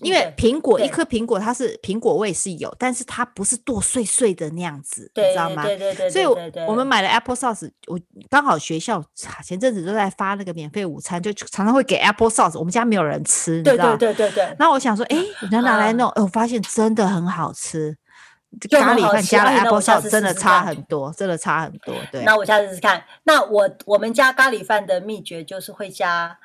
[0.00, 5.64] 因为苹果一颗苹果，它是苹果味是有，但是它不是剁碎碎的那样子，你知道吗？
[5.64, 6.10] 对对对。
[6.10, 6.26] 所以
[6.68, 9.02] 我们买了 Apple sauce，我刚好学校
[9.42, 12.58] 前阵子都在发那个免费午餐，就常常会给 Apple sauce。
[12.58, 13.96] 我们家没有人吃，你知道吗？
[13.96, 14.56] 对对对对对。
[14.58, 17.96] 那我想说， 哎，人家拿来弄，我发现真的很好吃。
[18.70, 21.94] 咖喱饭加了 Apple sauce 真的差很多，真的差很多。
[22.10, 23.02] 对，那我下次试试看。
[23.22, 26.36] 那我我们家咖喱饭的秘诀就是会加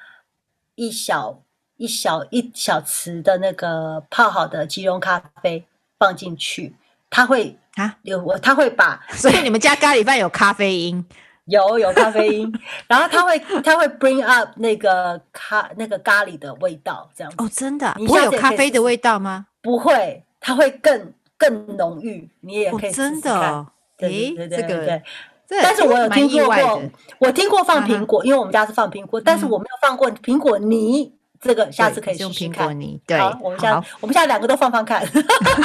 [0.75, 1.41] 一小
[1.77, 5.65] 一小一小匙的那个泡好的即溶咖啡
[5.97, 6.75] 放进去，
[7.09, 11.05] 它会啊有我它会把， 所以你们家咖喱饭有咖啡因，
[11.45, 12.53] 有有咖啡因，
[12.87, 17.43] 然后它会它会 bring up 那个咖那个咖喱的味道，这样子。
[17.43, 19.47] 哦，真的不会有咖啡的味道吗？
[19.61, 21.11] 不会，它会更。
[21.38, 23.12] 更浓郁，你也可以试试看。
[23.12, 23.67] 真的，
[23.98, 25.04] 对对对对对。
[25.48, 26.82] 但是我有听说过，
[27.19, 31.13] 我听过放苹果，因为我们家是放苹果，但是我没有放过苹果泥。
[31.41, 32.65] 这个下次可以试试看。
[32.65, 35.06] 苹果泥，对，我们下我们家两个都放放看。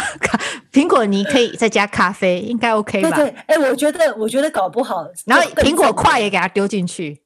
[0.70, 3.10] 苹果泥可以再加咖啡，应该 OK 吧？
[3.12, 7.22] 对对，哎，我觉得我觉得搞不好，然后苹果块也给它丢进去。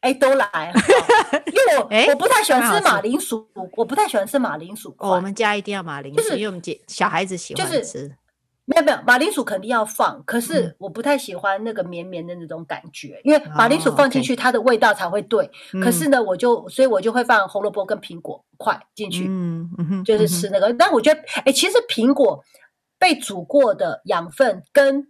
[0.00, 0.72] 哎，都来，
[1.90, 4.94] 我我不太喜欢吃马铃薯，我不太喜欢吃马铃薯。
[4.98, 8.16] 我们家一定要马铃薯，因为我们姐小孩子喜欢吃。
[8.68, 15.48] 没有没有，马铃薯肯定要放，可是我不太喜欢那个绵绵的那种感觉，因为马铃薯放进去它的味道才会对。
[15.80, 20.74] 可是呢，我就所以我就会放红萝卜跟苹果块进去，嗯嗯，就是吃那个。
[20.74, 22.42] 但我觉得，哎，其实苹果
[22.98, 25.08] 被煮过的养分跟。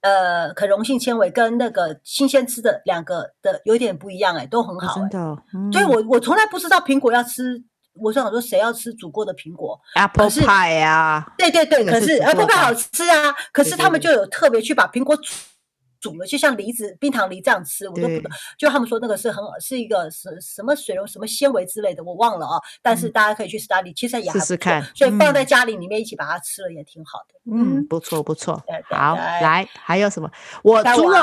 [0.00, 5.36] 呃，可溶性纤维跟那个新鲜吃的两个的有点不一样，哎，都很好，真的。
[5.72, 7.62] 所以我我从来不知道苹果要吃，
[7.94, 15.14] 我想说谁要吃煮过的苹果？Apple pie 呀，对对对，可是 Apple pie 好吃啊，可是他们就有特别去把苹果
[16.00, 16.16] 煮。
[16.18, 18.30] 了就像梨子、冰糖梨这样吃，我都不懂。
[18.58, 22.60] 就他们说那个是很是一个什什么水溶什么纤维之类的，我忘了啊。
[22.82, 24.32] 但是大家可以去 study，其实也。
[24.32, 24.82] 试试看。
[24.94, 27.34] 所以放在家里里面一起把它吃了也挺好的。
[27.52, 28.62] 嗯，不错不错。
[28.90, 30.30] 好，来还有什么？
[30.62, 31.16] 我猪肉。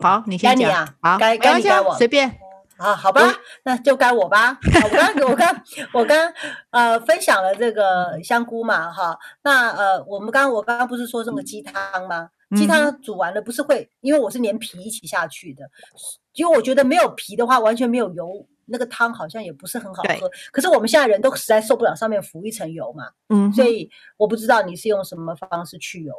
[0.00, 0.86] 好，你先讲。
[1.00, 2.38] 好，该该你该我随便。
[2.76, 3.22] 啊，好吧，
[3.64, 4.58] 那就该我吧。
[4.84, 5.62] 我刚我刚
[5.94, 6.32] 我刚
[6.70, 9.18] 呃分享了这个香菇嘛哈。
[9.42, 12.28] 那呃我们刚我刚刚不是说这个鸡汤吗？
[12.54, 15.68] 鸡汤煮完了不是会，因为我是连皮一起下去的，
[16.34, 20.30] 因为我觉得没有皮的话，完全没有油，那个汤好像也不是很好喝。
[20.52, 26.14] 可是我们现在人都实在受不了上面浮一层油嘛，嗯，所以我不知道你是用什么方式去油。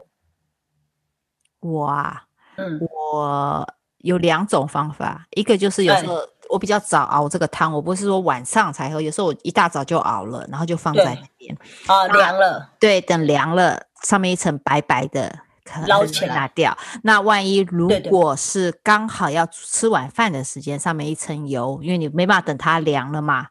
[1.62, 2.24] 我啊，
[2.58, 3.66] 嗯，我
[4.00, 15.47] 有两种方法，一个就是有时候我比较早熬这个汤，我不是说晚上才喝，有时候我一大早就熬了，然后就放在那边啊，凉了，对，等凉了，上面一层白白的。
[15.88, 16.78] 捞起来拿掉。
[17.04, 23.48] 那万一如果是刚好要吃晚饭的时间，上面一层油，因为你没办法等它凉了嘛。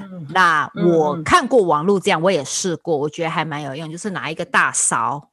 [0.00, 3.90] 嗯、那我看过网络这样，我也试过，我觉得还蛮有用。
[3.90, 5.30] 就是拿一个大勺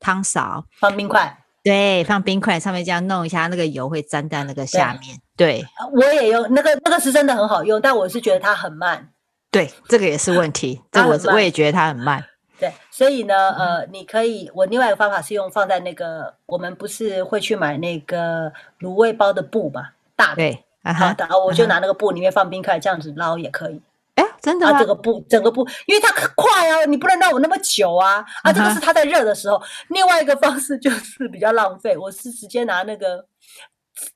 [0.00, 5.18] 汤勺，放冰块，对，放冰块上面这样弄一下，那个油会粘在那个下面。
[5.36, 9.10] 对，对我也用那个，那个是真的很好用，但我是觉得它很慢。
[9.50, 10.80] 对，这个也是问题。
[10.90, 12.24] 这我我也觉得它很慢。
[12.62, 23.82] 对，所以呢，呃，你可以，我另外一个方法是用放在那个，我们不是会去买那个卤味包的布嘛，大的，对，好的，我就拿那个布里面放冰块，这样子捞也可以。
[24.14, 24.68] 哎，真的？
[24.68, 28.24] 啊，这个布，整个布，因为它快啊，你不能让我那么久啊。
[28.44, 29.60] 啊，这个是它在热的时候。
[29.88, 33.26] 另外一个方式 就是比较浪费，我是直接拿那个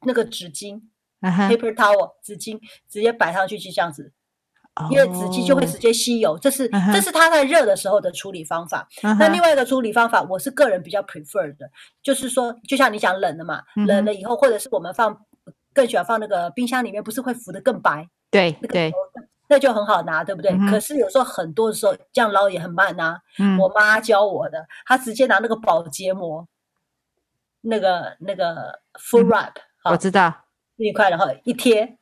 [0.02, 0.80] 那个纸巾
[1.20, 4.12] ，paper towel，纸巾直接摆上去，就这样子。
[4.90, 8.86] 因为纸巾就会直接吸油，这是这是它在热的时候的处理方法。
[9.18, 11.70] 那另外一个处理方法，我是个人比较 prefer 的，
[12.02, 15.18] 就是说，就像你讲冷的嘛，冷了以后，或者是我们放
[15.72, 18.06] 更喜欢放那个冰箱里面，不是会浮得更白？
[18.30, 18.92] 对对，
[19.48, 20.52] 那就很好拿，对不对？
[20.70, 23.16] 可是有时候很多的时候这样捞也很慢呐。
[23.58, 26.46] 我妈教我的，她直接拿那个保洁膜，
[27.62, 29.52] 那个那个 full wrap，
[29.84, 30.44] 我知道，
[30.76, 31.96] 那一块，然后一贴。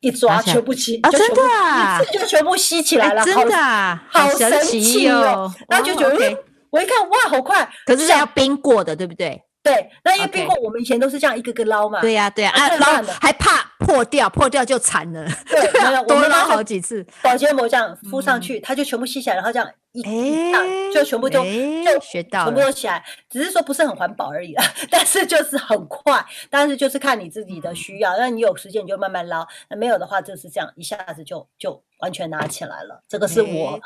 [0.00, 1.10] 一抓全部吸啊！
[1.10, 5.52] 真的啊，就全部吸起来了，真的啊，好神奇哦！
[5.68, 7.68] 那就觉得，我一看哇，好快！
[7.84, 9.42] 可是要冰过的，对不对？
[9.62, 12.00] 对，那因为冰过，我们以前都是这样一个个捞嘛。
[12.00, 15.22] 对呀，对呀，啊，捞还怕破掉，破掉就惨了。
[15.46, 17.06] 对，没有， 多捞好几次。
[17.20, 20.64] 保鲜膜这样敷上去，它就全部吸起来，然后这样一一样
[20.94, 23.04] 就全部就就学到全部都起来。
[23.28, 26.24] 只是说不是很环保而已啦， 但是就是很快。
[26.48, 33.02] 但是就是看你自己的需要，那你有时间你就慢慢捞，那没有的话就是这样，一下子就就完全拿起来了。
[33.08, 33.80] 这个是我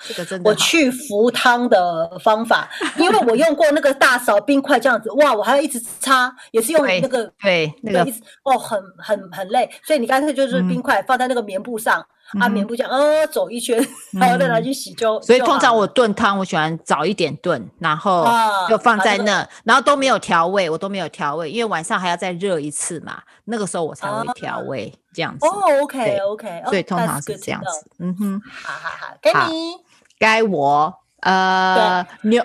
[0.45, 8.01] 我去浮汤的方法，因为我用过那个大勺冰块这样子，哇，我还要一直擦，也是用那个对那个
[8.45, 9.71] 哦，很很很累。
[9.83, 12.07] 所以你干脆就是冰块放在那个棉布上，
[12.41, 13.77] 啊，棉布这样，呃，走一圈，
[14.13, 15.21] 然后再拿去洗就。
[15.23, 18.27] 所以通常我炖汤，我喜欢早一点炖，然后
[18.69, 25.47] 就放在那，然后都没有调味，我都没有调味，因为晚上还要再热一次嘛，那个时候我才会调味这样子。
[25.47, 27.91] 哦，OK OK，所以通常是这样子。
[27.99, 29.77] 嗯哼，好好好，该你，
[30.19, 32.45] 该我，呃，牛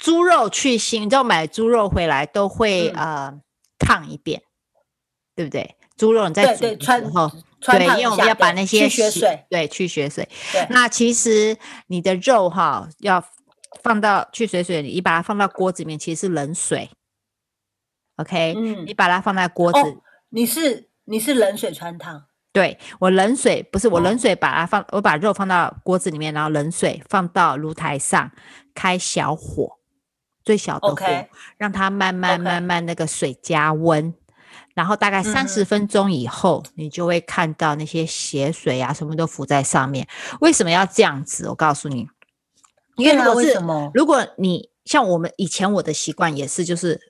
[0.00, 3.32] 猪肉去腥，你知道买猪肉回来都会呃
[3.78, 4.42] 烫一遍，
[5.34, 5.76] 对不对？
[5.96, 7.30] 猪肉你在煮的时候，
[7.66, 10.28] 对，因为我们要把那些血水，对，去血水。
[10.70, 11.56] 那其实
[11.86, 13.24] 你的肉哈，要
[13.82, 16.90] 放到去水水里，你把它放到锅子里面，其实是冷水。
[18.16, 19.78] OK，嗯，你把它放在锅子，
[20.30, 22.26] 你是你是冷水穿烫？
[22.52, 28.30] 对，我冷水不是我冷水把它放，我把肉放到锅子里面，然后冷水放到炉台上，
[28.72, 29.78] 开小火，
[30.44, 30.96] 最小的火，
[31.56, 34.14] 让它慢慢慢慢那个水加温。
[34.74, 40.06] 然后大概三十分钟以后，嗯、你就会看到那些血水啊，什么都浮在上面。
[40.40, 41.48] 为什么要这样子？
[41.48, 42.08] 我告诉你，
[42.96, 43.56] 因为如果是
[43.94, 47.00] 如果你像我们以前我的习惯也是，就是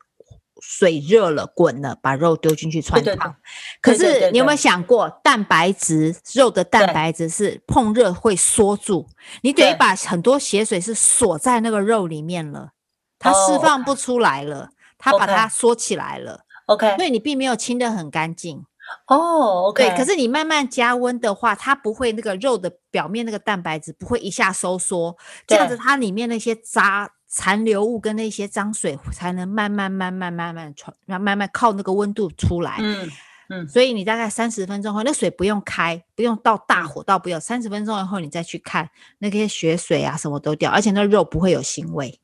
[0.60, 3.14] 水热了滚了，把肉丢进去穿烫。
[3.14, 3.34] 对对对，
[3.80, 9.08] 可是你有没有想过，蛋白质肉的蛋白质是碰热会缩住，
[9.42, 12.72] 你等于把很多血水是锁在那个肉里面了，
[13.18, 16.40] 它释放不出来了，它把它缩起来了。
[16.66, 18.64] OK，所以你并没有清得很干净
[19.06, 19.68] 哦。
[19.68, 32.76] OK，对，可是你慢慢加温的话，它不会那个肉的表面那个蛋白质不会一下收缩，这样子它里面那些渣残留物跟那些脏水才能慢慢慢慢慢慢传，然后慢慢靠那个温度出来。
[32.78, 33.10] 嗯
[33.50, 38.88] 嗯，所以你大概三十分钟后，那水不用开，不用到大火，倒不要三十分钟以后你再去看
[39.18, 42.18] 那些血水啊什么都掉，而且那肉不会有腥味。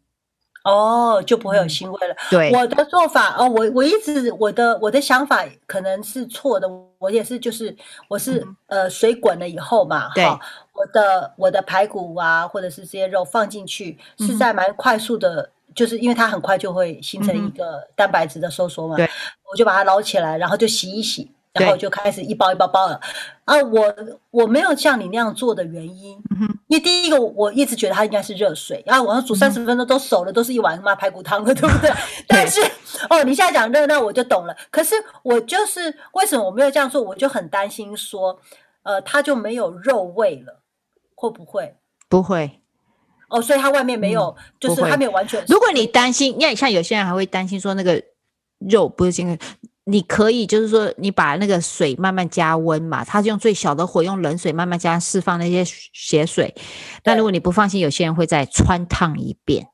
[0.64, 2.14] 哦，就不会有腥味了。
[2.30, 7.74] 对，我的做法哦，我我一直我的我的想法可能是错的，我也是就是
[8.08, 19.10] 我是、嗯、呃水滚了以后嘛，对，我的我的排骨啊或者是这些肉放进去是在蛮快速的，嗯、就是因为它很快就会形成一个蛋白质的收缩嘛，对、嗯，
[19.50, 21.30] 我就把它捞起来，然后就洗一洗。
[21.52, 23.00] 然后就开始一包一包包了，
[23.44, 23.94] 啊，我
[24.30, 31.90] 我没有像你那样做的原因，嗯、因为第一个我一直觉得它应该是热水，然后我要煮三十分钟都熟了，嗯、都是一碗妈排骨汤了，对不对？
[32.28, 32.60] 但是
[33.08, 34.56] 哦，你现在讲热，那我就懂了。
[34.70, 34.94] 可是
[35.24, 38.38] 我就是为什么我没有这样做，我就很担心说，
[38.84, 40.60] 呃，它就没有肉味了，
[41.16, 41.74] 会不会？
[42.08, 42.60] 不会。
[43.28, 45.44] 哦，所以它外面没有，嗯、就是它没有完全。
[45.48, 48.00] 如果你担心，因为像有些人还会担心说那个
[48.58, 49.36] 肉不是这个。
[49.84, 56.54] 你可以就是说，你把那个水慢慢加温嘛，它是用最小的火，用冷水慢慢加释放那些血水。
[57.02, 59.66] 但如果你不放心，有些人会再穿烫一遍。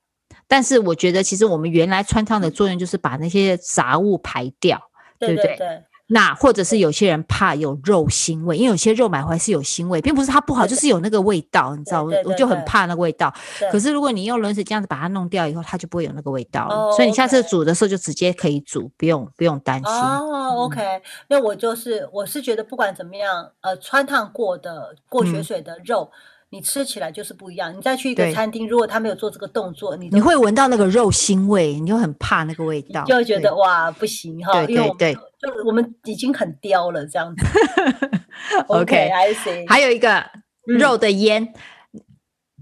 [0.49, 4.81] 但是我觉得，其实我们原来穿烫的作用就是把那些杂物排掉，
[5.19, 5.57] 对不对？
[5.57, 5.83] 对。
[6.09, 13.33] 那或者是有些人怕有肉腥味，因为有些肉买回来是有腥味，并不是它不好，就是有那个味道，你知道，我我就很怕那个味道。
[13.73, 16.93] 可是如果你用冷水这样子把它弄掉以后，它就不会有那个味道了。
[16.93, 19.93] 所以你下次煮的时候就直接可以煮，不用不用担心。
[19.93, 20.81] 哦，OK，
[21.29, 26.11] 那我就是我是觉得不管怎么样，呃，穿烫过的过血水的肉。
[26.57, 27.77] 你吃起来就是不一样。
[27.77, 37.45] 你再去一个餐厅，如果他没有做这个动作，你你会闻到那个肉腥味，你就很怕那个味道，就会觉得哇不行哈，对对对，因为我们就我们已经很刁了这样子。
[38.69, 39.69] OK，I see。
[39.69, 40.25] 还有一个
[40.65, 41.43] 肉的腌。
[41.43, 41.55] 嗯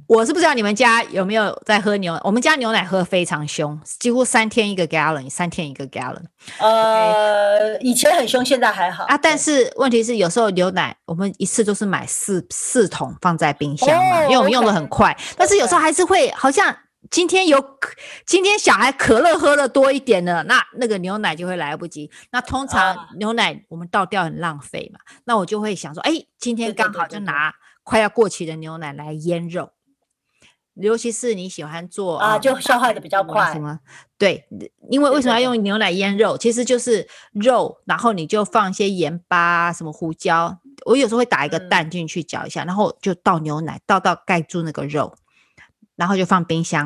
[0.07, 6.25] 我是不知道你们家有没有在喝牛，我们家牛奶喝非常凶，几乎三天一个 gallon，三天一个 gallon。
[6.59, 9.17] 呃以前很凶，现在还好啊。
[9.17, 15.13] 但是问题是，有时候牛奶我们一次都是买四四桶放在冰箱嘛，oh, 因为我们用的很快。
[15.19, 16.77] okay 但是有时候还是会，好像
[17.11, 17.65] 今天有
[18.27, 22.11] 今天小孩可乐喝的多一点了，那那个牛奶就会来不及。
[22.31, 29.71] 那通常牛奶我们倒掉很浪费嘛，那我就会想说，哎，今天刚好就拿快要过期的牛奶来腌肉。
[30.75, 33.53] 尤其是你喜欢做啊，就消化的比较快。
[33.53, 33.79] 什么？
[34.19, 34.45] 对，
[34.91, 36.37] 因为为什么要用牛奶腌肉？
[36.37, 40.59] 其实就是肉，然后你就放一些盐巴、什么胡椒。
[40.87, 45.15] 我有时候会打一个蛋进去搅一下，然后就倒牛奶，倒到盖住那个肉，
[45.95, 46.85] 然后就放冰箱。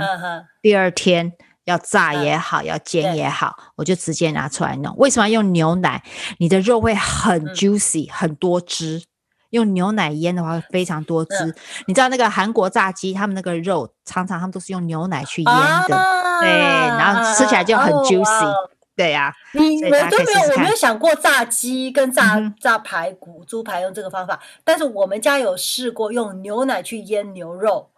[0.61, 1.32] 第二天
[1.64, 4.95] 要炸也好，要煎也好，我就直接拿出来弄。
[4.99, 6.05] 为什么要用牛奶？
[6.39, 9.05] 你的肉会很 juicy，很多汁。
[9.51, 11.55] 用牛奶腌的话会非常多汁。
[11.86, 15.55] 你知道那个韩国炸鸡，他们那个肉常常他们都是用牛奶去腌
[15.88, 15.96] 的，
[16.40, 18.53] 对，然后吃起来就很 juicy。
[18.96, 27.90] 对呀，你们都没有，我没有想过炸鸡跟炸炸排骨、猪排用这个方法，但是我们家有试过用牛奶去腌牛肉，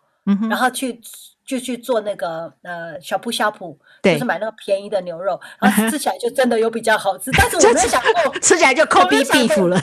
[0.48, 1.00] 然后去。
[1.50, 7.28] 就去做那个呃小铺小铺，就是买那个便宜的牛肉，然后吃起来就真的有比较好吃。
[7.32, 9.80] 但是我没有想过吃起来就 Kobe beef 了，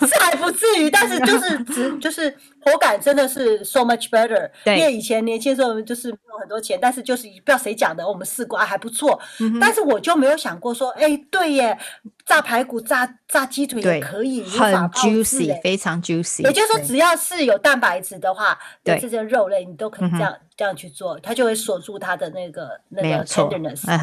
[0.00, 2.30] 这还不至于，但是就是 只就是
[2.64, 4.50] 口感真的是 so much better。
[4.66, 9.18] 因为以前年轻时候就是没有很多钱，但是就是不知道谁讲的，我们试过啊还不错。
[9.58, 11.78] 但是我就没有想过说，哎，对耶，
[12.26, 16.42] 炸排骨、炸炸鸡腿也可以，很 juicy，非常 juicy。
[16.42, 20.36] 也就是说，只要是有蛋白质的话，对这些肉类你都可以这样。
[20.60, 23.96] 这样去做，它就会锁住它的那个那个 tenderness 啊，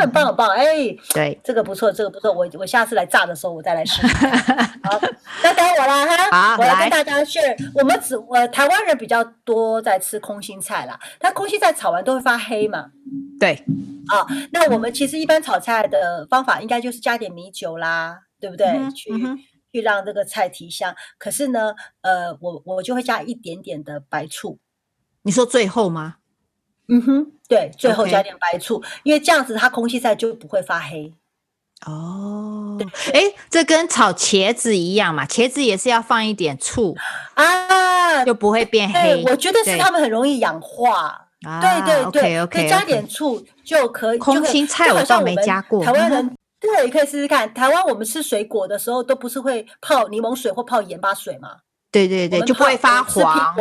[0.00, 0.64] 很棒很棒，哎，
[1.12, 4.00] 对，这个不错，这个不错，我我下次来炸的时候我再来试。
[4.86, 5.00] 好，
[5.42, 12.92] 那等我了哈，我来跟大家 share，我们只我台湾人比较多在吃空心菜啦，但空心菜炒完都会发黑嘛，
[13.40, 13.64] 对，
[14.06, 18.66] 啊，那我们其实一般炒菜的方法应该就是加点米酒啦，对不对？
[18.94, 19.10] 去
[19.72, 20.94] 去让这个菜提香。
[21.18, 24.60] 可是呢，呃，我我就会加一点点的白醋。
[25.24, 26.16] 你说最后吗？
[26.88, 31.12] 嗯哼，对，最后加点白醋.因为这样子它空心菜就不会发黑。
[31.86, 32.78] 哦，
[33.12, 33.20] 哎，
[33.50, 36.94] 这跟炒茄子一样嘛，茄子也是要放一点醋
[37.34, 39.22] 啊，就不会变黑。
[39.24, 41.20] 我觉得是它们很容易氧化。
[41.40, 44.18] 对对对，OK，加点醋就可以。
[44.18, 45.84] 空心菜我倒没加过。
[45.84, 47.52] 台湾人对，可以试试看。
[47.52, 51.56] 台湾我们吃水果的时候都不是会泡柠檬水或泡盐巴水吗？
[51.90, 53.54] 对对对，就不会发黄。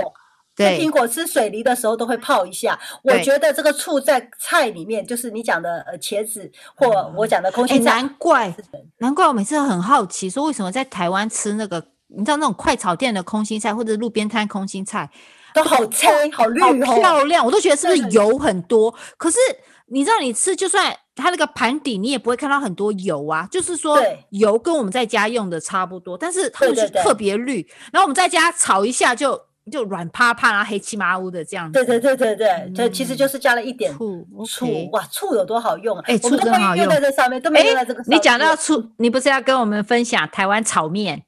[0.55, 2.79] 吃苹果、吃水梨的时候都会泡一下。
[3.03, 7.91] 我觉得这个醋在菜里面，就是你讲的呃茄子或我讲的空心菜。
[7.91, 8.55] 难怪，
[8.99, 15.09] 难怪我每次都很好奇，说为什么在台湾吃那个，你知道那种快炒店的空心菜或者路边摊空心菜
[15.55, 18.93] 都好青、好绿、好漂亮，我都觉得是不是油很多？
[19.17, 19.39] 可是
[19.87, 23.47] 你知道，你吃就算它那个盘底，你也不会看到很多油啊。
[23.51, 23.99] 就是说，
[24.29, 27.67] 油跟我们在家用的差不多，但是它就是特别绿。
[27.91, 29.41] 然后我们在家炒一下就。
[29.71, 31.73] 就软趴趴，然后黑漆麻乌的这样子。
[31.73, 34.27] 对对对对对，这其实就是加了一点醋。
[34.45, 36.03] 醋哇，醋有多好用啊！
[36.05, 36.87] 哎，醋真好用。
[36.87, 38.03] 在这上面都没用在这个。
[38.07, 41.23] 你讲到醋，你不是要跟我们分享台湾炒面？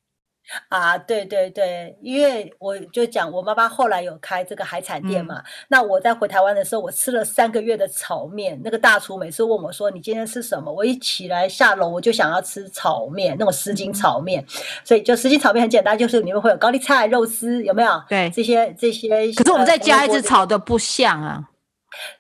[0.70, 8.60] 啊，对对对，因为我就讲我妈妈后来有开这个海产店嘛，嗯、那我在回台湾的时候，我吃了三个月的炒面。
[8.64, 14.42] 那个大厨每次问我说：“你今天吃什么？”我一起来下楼，我就想要吃炒面，那种什锦炒面。
[14.42, 18.04] 嗯、所以就什锦炒面很简单，就是里面会有高丽菜、肉丝，有没有？
[18.08, 19.32] 对，这些这些。
[19.34, 21.50] 可是我们在家一直炒的不像啊。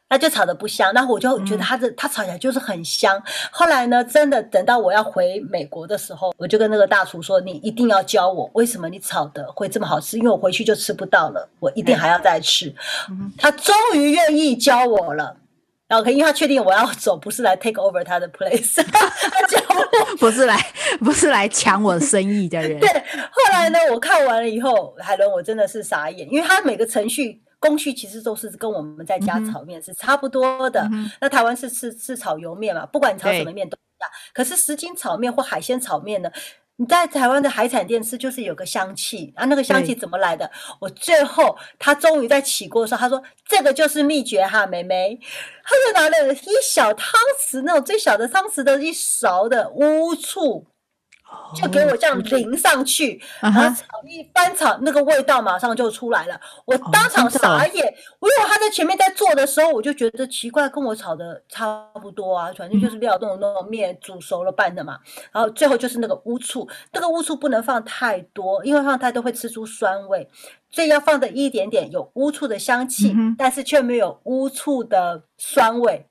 [0.07, 3.21] 那就炒的不香，那我就觉得它的、嗯、它炒起来就是很香。
[3.51, 10.17] 后来呢，真的等到我要回美国的时候，我就跟那个大厨说：“你一定要教我，为什么你炒的会这么好吃？
[10.17, 12.73] 因为我回去就吃不到了，我一定还要再吃。
[13.09, 15.35] 嗯”他终于愿意教我了，
[15.87, 20.55] 然后因为他确定我要走，不是来 take over 他的 place， 他教我不是来
[20.99, 22.79] 不是来抢我生意的人。
[22.79, 22.87] 对，
[23.31, 27.41] 后来呢，我看完了以后，海伦我真的是傻眼，因为他每个程序。
[27.65, 30.81] 工序其实都是跟我们在家炒面是差不多的。
[30.91, 34.09] 嗯、那台湾是吃吃炒油面嘛，不管你炒什么面都一样。
[34.33, 36.31] 可是十斤炒面或海鲜炒面呢？
[36.77, 40.51] 你在台湾的海产店吃，就是有个香气啊，那个香气怎么来的？
[40.79, 45.17] 我最后他终于在起锅的时候，他说这个就是秘诀哈，妹妹，
[45.63, 50.65] 他就拿了一小汤匙那种最小的汤匙的一勺的乌醋。
[51.53, 56.39] 就给我这样淋上去，然后炒一翻炒，那个味道马上就出来了。
[56.65, 57.93] 我当场傻眼。
[58.19, 64.97] 我以为他在前面在做的时候，我就觉得奇怪，跟我炒的差不多啊，反正就是料那种那种面煮熟了拌的嘛。
[65.31, 70.27] 然后最后就是那个乌醋，那个乌醋不能放太多，因为放太多会吃出酸味，
[70.69, 76.07] 所以要放的一点点，有乌醋的香气，但是却没有乌醋的酸味。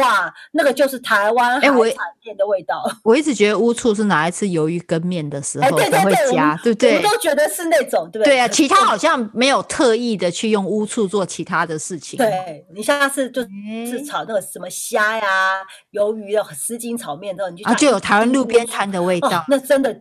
[0.00, 2.82] 哇，那个就是台湾海产店的味道。
[2.86, 6.96] 欸、我，我一直觉得乌醋是拿来吃鱿鱼羹面的时候才会加，对不对？
[6.96, 8.34] 我们都觉得是那种，对不对？
[8.34, 12.16] 对啊，其他好像没有特意的去用乌醋做其他的事情。
[12.16, 13.42] 对，你下次就
[13.86, 19.28] 是炒那个什么虾呀、鱿鱼的什锦炒面的，你就啊，就有台湾路边摊的味道。
[19.28, 19.94] 哦、那真的，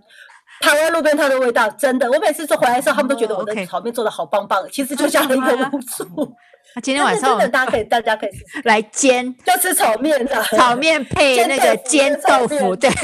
[0.61, 2.09] 台湾路边摊的味道，真的。
[2.11, 6.35] 我每次做回来的时候，他们都觉得我的炒面做的好棒棒，其实就加了一个乌醋。
[6.75, 8.29] 那今天晚上大家可以 大家可以
[8.63, 12.89] 来煎，就吃炒面的，炒面配那个煎豆腐，对。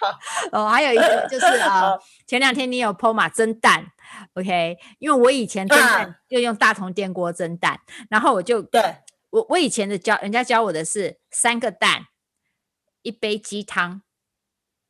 [0.50, 1.92] 哦，还有一个就是啊，
[2.26, 3.84] 前两天你有 PO 嘛蒸蛋
[4.32, 4.78] ，OK？
[4.98, 7.78] 因为我以前蒸蛋就用大同电锅蒸蛋，
[8.08, 8.96] 然后我就对
[9.28, 12.06] 我我以前的教人家教我的是三个蛋，
[13.02, 14.00] 一杯鸡汤，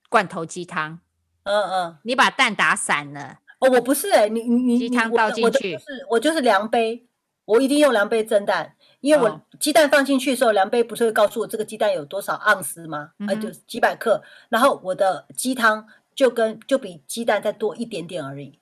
[0.09, 1.01] 罐头鸡汤。
[1.42, 3.38] 嗯嗯，你把蛋打散了。
[3.61, 7.06] 哦，我不是哎、欸，你你你鸡汤倒进去，我就是我就是量杯，
[7.44, 13.11] 我一定用量杯蒸蛋，因为我鸡蛋放进去的时候，量杯不是会告诉我这个鸡蛋有多少盎司吗？
[13.18, 18.58] 嗯、呃，就几百克，然后我的鸡汤就跟就比鸡蛋再多一点点而已。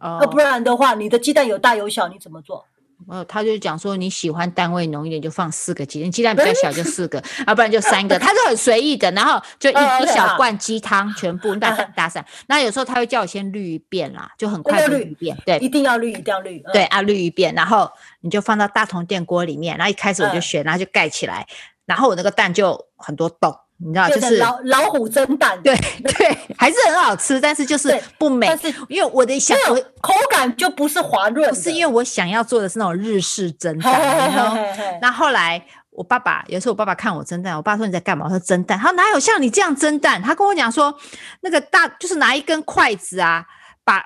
[0.00, 2.66] 哦，不然的话，你的鸡蛋有大有小，你怎么做？
[3.06, 9.10] 哦，他就讲说你喜欢蛋味浓一点，就放四个鸡蛋，鸡蛋比较 小就四个，要、啊、不然就三个，他是很随意的。
[9.12, 12.24] 然后就一、哦、一小罐鸡汤，全部打散打散。
[12.48, 15.36] 那有时候他会叫我先滤一遍啦，就很快就滤一遍。
[15.44, 16.62] 对，一定要滤，一定要滤。
[16.72, 17.90] 对啊，滤一遍，然后
[18.22, 19.76] 你就放到大铜电锅里面。
[19.76, 21.46] 然后一开始我就选，然后就盖起来，
[21.84, 23.54] 然后我那个蛋就很多洞。
[23.78, 28.46] 你知道，就是老老虎蒸蛋，对对，还是很好吃，但是就是不美。
[28.46, 33.92] 但是因为我的想，我口感就不是滑润，不是因为我想要做的是那种日式蒸蛋。
[34.32, 34.56] 然后，
[35.02, 38.24] 那后来我爸爸有时候我爸爸看我蒸蛋，我爸说你在干嘛？
[38.24, 38.78] 我说蒸蛋。
[38.78, 40.22] 他说哪有像你这样蒸蛋？
[40.22, 40.98] 他跟我讲说，
[41.42, 43.44] 那个大就是拿一根筷子啊，
[43.84, 44.02] 把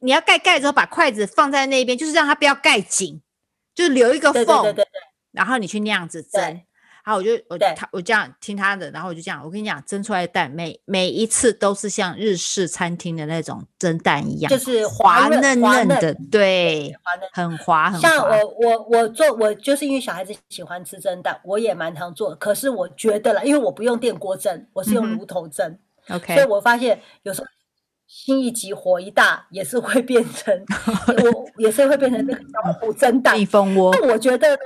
[0.00, 3.22] 你要盖盖之后把筷子放在那边，就是让它不要盖紧，
[3.74, 4.74] 就是留一个缝，
[5.32, 6.60] 然后你去那样子蒸。
[7.04, 16.96] 然后我就我他我这样听他的，然后我就这样，我跟你讲，蒸出来的蛋每每一次都是像日式餐厅的那种蒸蛋一样，就是滑嫩嫩的，嫩对，
[17.32, 18.08] 很滑很滑。
[18.08, 22.34] 像我我我做我就是因为小孩子喜欢吃蒸蛋，我也蛮常做。
[22.36, 25.78] 可是我觉得了，因为我不用电锅蒸，我是用炉头蒸
[26.08, 27.46] ，OK，所以我发现有时候
[28.06, 30.58] 心一急火一大，也是会变成
[31.22, 33.94] 我也是会变成那个 小虎蒸蛋蜜蜂窝。
[33.94, 34.62] 那我觉得呢。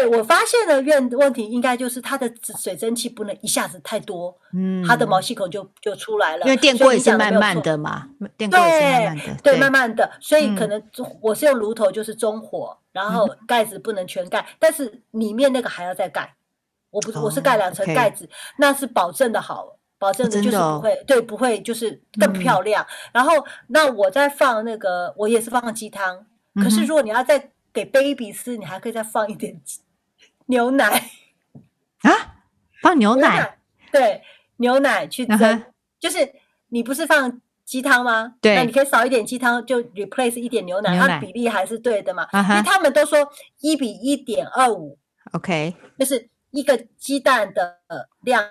[0.00, 6.44] 对，我发现的问问题应该就是它的水蒸气不能一下子太多，嗯，它的毛细孔就就出来了。
[6.46, 10.82] 因为电锅也是慢慢的嘛，电锅也是慢慢的，对，对慢慢的，所以可能
[11.20, 16.34] 我是用炉头就是中火，嗯、然后盖子不能全盖，但是里面那个还要再盖。
[16.90, 18.28] 我不是，我是盖两层盖子，
[18.58, 22.84] 那是保证的好，保证的就是不会，对，不会就是更漂亮。
[22.84, 23.32] 嗯、然后
[23.66, 26.24] 那我再放那个，我也是放鸡汤，
[26.62, 29.60] 可是如果你要再给 baby 吃，你还可以再放一点。
[30.46, 31.10] 牛奶
[32.02, 32.10] 啊，
[32.82, 33.58] 放牛奶，
[33.90, 34.22] 对，
[34.56, 35.64] 牛奶去蒸，uh-huh.
[35.98, 36.34] 就是
[36.68, 38.34] 你不是放鸡汤吗？
[38.40, 42.26] 对，那你可以少一点鸡汤，就 replace 一点牛奶，它比例还是对的嘛。
[42.26, 42.50] Uh-huh.
[42.50, 43.30] 因为他们都说
[43.60, 44.98] 一比一点二五
[45.32, 47.78] ，OK，就是一个鸡蛋的
[48.20, 48.44] 量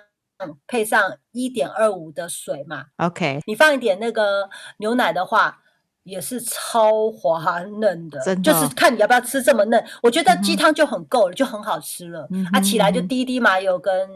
[0.66, 5.60] 配上一点二五的水嘛，OK，你放一点那个牛奶的话。
[6.04, 9.84] 也是超滑嫩的，真的，就是看你要不要吃这么嫩。
[10.02, 12.28] 我觉得鸡汤就很够了，嗯、就很好吃了。
[12.30, 14.08] 嗯、啊，起来就滴滴麻油跟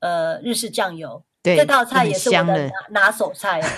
[0.00, 3.60] 呃日式酱油，对，这道菜也是我的拿拿手菜。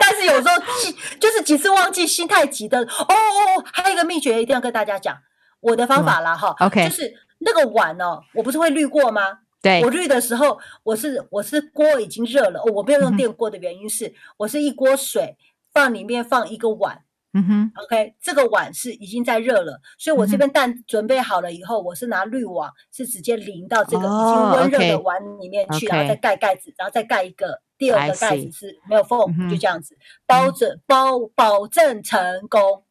[0.00, 2.80] 但是有时候记就是几次忘记，心太急的。
[2.80, 3.14] 哦哦
[3.58, 5.16] 哦，还有一个秘诀一定要跟大家讲，
[5.60, 9.40] 我的方法啦哈、就是那个碗哦，我不是会滤过吗？
[9.60, 15.36] 对，我滤的时候，我是我是锅已经热了，哦，我没有用电锅的原因是，嗯、我是一锅水
[15.72, 17.02] 放里面放一个碗，
[17.32, 32.84] 嗯哼，OK，这个碗是已经在热了，所以我这边蛋准备好了以后，嗯、我是拿滤网是直接淋到这个已经温热的碗里面去，然后再盖盖子，然后再盖一个第二个盖子是没有缝，就这样子包着包保证成功。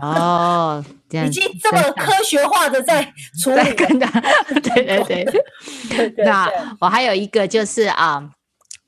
[0.00, 3.02] 哦， 已经这么科学化的在
[3.42, 4.20] 处理，跟他，
[4.60, 5.24] 对对。
[5.24, 5.24] 对，
[5.88, 6.24] 对，对。
[6.24, 6.50] 那
[6.80, 8.30] 我还有一个就是啊，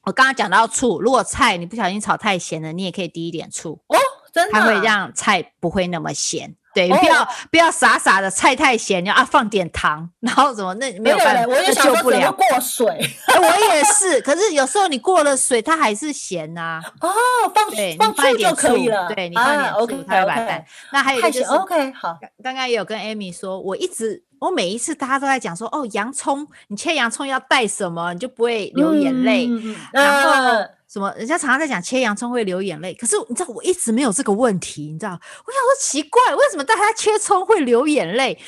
[0.03, 3.81] 我刚刚讲到醋，如果菜你不小心炒太咸了，你也可以滴一点醋。
[3.89, 3.97] 哦，
[4.33, 6.55] 真的，它会让菜不会那么咸。
[6.79, 14.21] 对，不要不要傻傻的菜太咸，你要啊放点糖，然后怎么那没有办法，我也想说怎么过水，我也是。
[14.21, 16.81] 可是有时候你过了水，它还是咸呐。
[17.01, 17.11] 哦，
[17.53, 17.67] 放
[17.99, 19.09] 放醋就可以了。
[19.15, 20.65] 对，你放点醋，它会把蛋。
[20.93, 22.17] 那还有就是，OK，好。
[22.45, 29.49] 刚刚也有跟 Amy 说，我一直我每一次大家都在讲说，哦，洋葱，你切洋葱要带什么，你就不会流眼泪。
[29.93, 30.65] 然后。
[30.89, 31.13] 什么？
[31.17, 35.13] 人家常常在讲切洋葱会流眼泪，可是你知道我一直没有这个问题，你知道？
[35.13, 38.41] 我想说奇怪，为什么大家切葱会流眼泪？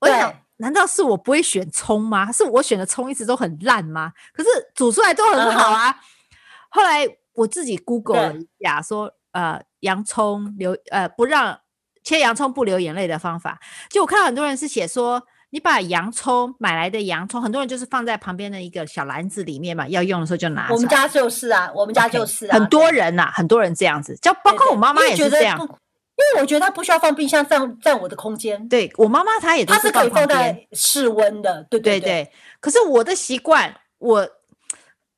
[0.00, 2.32] 我想，难道是我不会选葱吗？
[2.32, 4.12] 是我选的葱一直都很烂吗？
[4.32, 5.92] 可是煮出来都很好啊。
[5.92, 5.96] Uh-huh.
[6.70, 11.60] 后来我自己 Google 了一下，说呃，洋葱流呃不让
[12.02, 13.60] 切洋葱不流眼泪的方法，
[13.90, 15.22] 就我看到很多人是写说。
[15.56, 20.68] 你把洋葱买来的洋葱，很多人就是放在旁边的一个小篮子里面嘛，要用的时候就拿。
[20.70, 22.50] 我们家就是啊，我们家就是啊。
[22.50, 25.58] Okay, 很多人呐、啊，很多人这样子，就包括我妈妈也是这样。
[25.58, 28.68] 因为我觉得它不需要放冰箱占占我的空间。
[28.68, 31.66] 对我妈妈，她也她是可以放在室温的。
[31.70, 32.32] 对对对，对对。
[32.60, 34.28] 可是我的习惯，我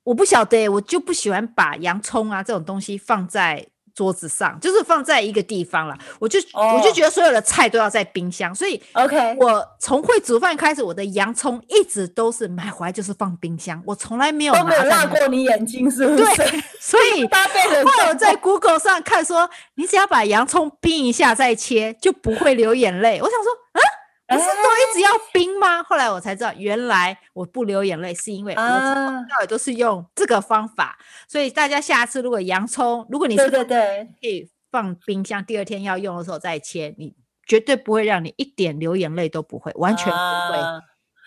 [0.05, 3.67] 我不晓得，我就不喜欢把洋葱啊这种东西放在
[3.99, 5.99] 桌子上，就是放在一个地方了。
[6.21, 6.77] 我就、oh.
[6.77, 16.37] 我就觉得所有的菜都要在冰箱，所以 OK，我从会煮饭开始，我的洋葱一直都是买回来就是放冰箱，我从来没有拿都没有辣过你眼睛，是不是？
[16.37, 23.19] 对， 所以后来我在 Google 上看说，你只要把洋葱冰一下再切，就不会流眼泪。
[23.21, 23.83] 我想说，啊。
[24.29, 25.83] 不是都一直要冰吗？
[25.83, 30.99] 后来我才知道，原来我不流眼泪是因为我到尾都是用这个方法。
[31.27, 37.15] 所以大家下次如果洋葱，如果你是对对对，可以放冰箱，第二天要用的时候再切，你
[37.47, 40.59] 绝对不会让你一点流眼泪都不会，完全不会。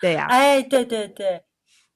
[0.00, 1.42] 对呀，哎，对对对。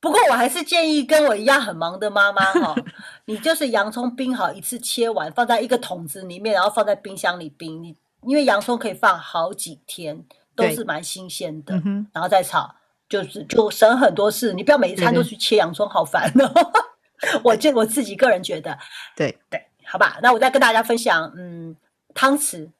[0.01, 2.75] 不过我还是建议跟我一样很忙的妈妈哈，
[3.27, 7.83] 你就是洋葱冰好一次切完，放在一个桶子里面，然后放在冰箱里冰。
[7.83, 10.25] 你因为洋葱可以放好几天。
[10.57, 11.75] 都是蛮新鲜的，
[12.13, 12.75] 然后再炒，
[13.09, 14.53] 就是就省很多事。
[14.55, 16.73] 你不要每一餐都去切洋葱，好烦哦。
[17.45, 18.77] 我就我自己个人觉得，
[19.15, 20.19] 对对，好吧。
[20.23, 21.77] 那我再跟大家分享，嗯，
[22.15, 22.71] 汤匙，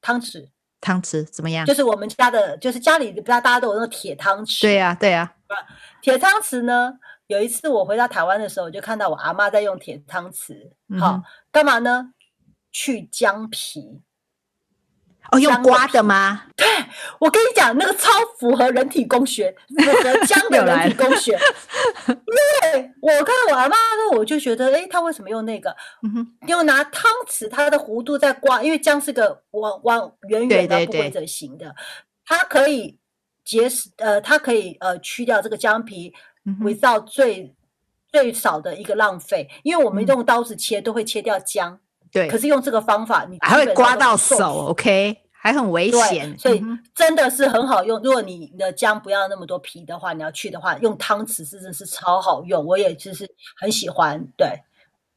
[0.00, 0.48] 汤匙，
[0.80, 1.64] 汤匙怎么样？
[1.64, 4.62] 就是我们家的，就是家里不知道大家都有那个铁汤匙。
[4.62, 5.34] 对呀，对呀。
[6.02, 12.12] 铁汤匙呢，有一次我回到台湾的时候，我就看到我阿妈在用铁汤匙，好干嘛呢？
[12.70, 14.02] 去姜皮。
[15.32, 16.44] 哦，用刮的吗？
[16.56, 16.66] 对，
[17.18, 21.38] 我跟你讲，那个超符合人体工学， 符合姜的人体工学。
[22.06, 25.74] 因为我看到我阿妈呢，我就觉得，哎，他为什么用那个？
[26.46, 31.74] 用拿汤匙，它的弧度在刮，因为姜是个往往圆圆的不规则形的，
[32.24, 32.98] 它可以
[33.44, 36.12] 节省，呃，它可以呃去掉这个姜皮，
[36.60, 37.54] 为造最
[38.12, 39.48] 最少的一个浪费。
[39.64, 41.80] 因为我们用刀子切都会切掉姜。
[42.16, 46.64] 对，可是用这个方法，你还会刮到手，OK，还很危险，所以
[46.94, 48.00] 真的是很好用。
[48.02, 54.48] 如果你的姜不要那么多皮的话，你要去的话，用汤匙真的是超好用，我也就是很喜欢，对。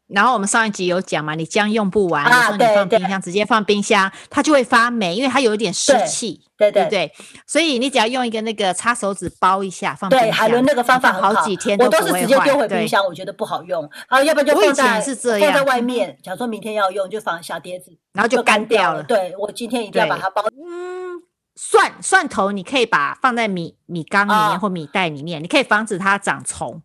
[0.09, 7.13] 然后我们上一集有讲嘛，你姜用不完，啊、你说你放冰箱，直接放冰箱，它就会发霉，因为它有一点湿气，对对对，对。
[7.45, 10.27] 所以你只要用一个那个擦手指包一下，放冰箱。
[10.27, 12.05] 对，海伦那个方法好，好几天都不会坏。
[12.05, 13.87] 我都是直接丢回冰箱，我觉得不好用。
[14.09, 19.03] 然后要不然就放在是这样放在外面，假如说明天要用，就放小碟子，然后就干掉了。
[19.03, 20.43] 对，我今天一定要把它包。
[20.47, 21.21] 嗯，
[21.55, 26.81] 蒜蒜头你可以把放在米米缸里面或米袋里面，啊、你可以防止它长虫。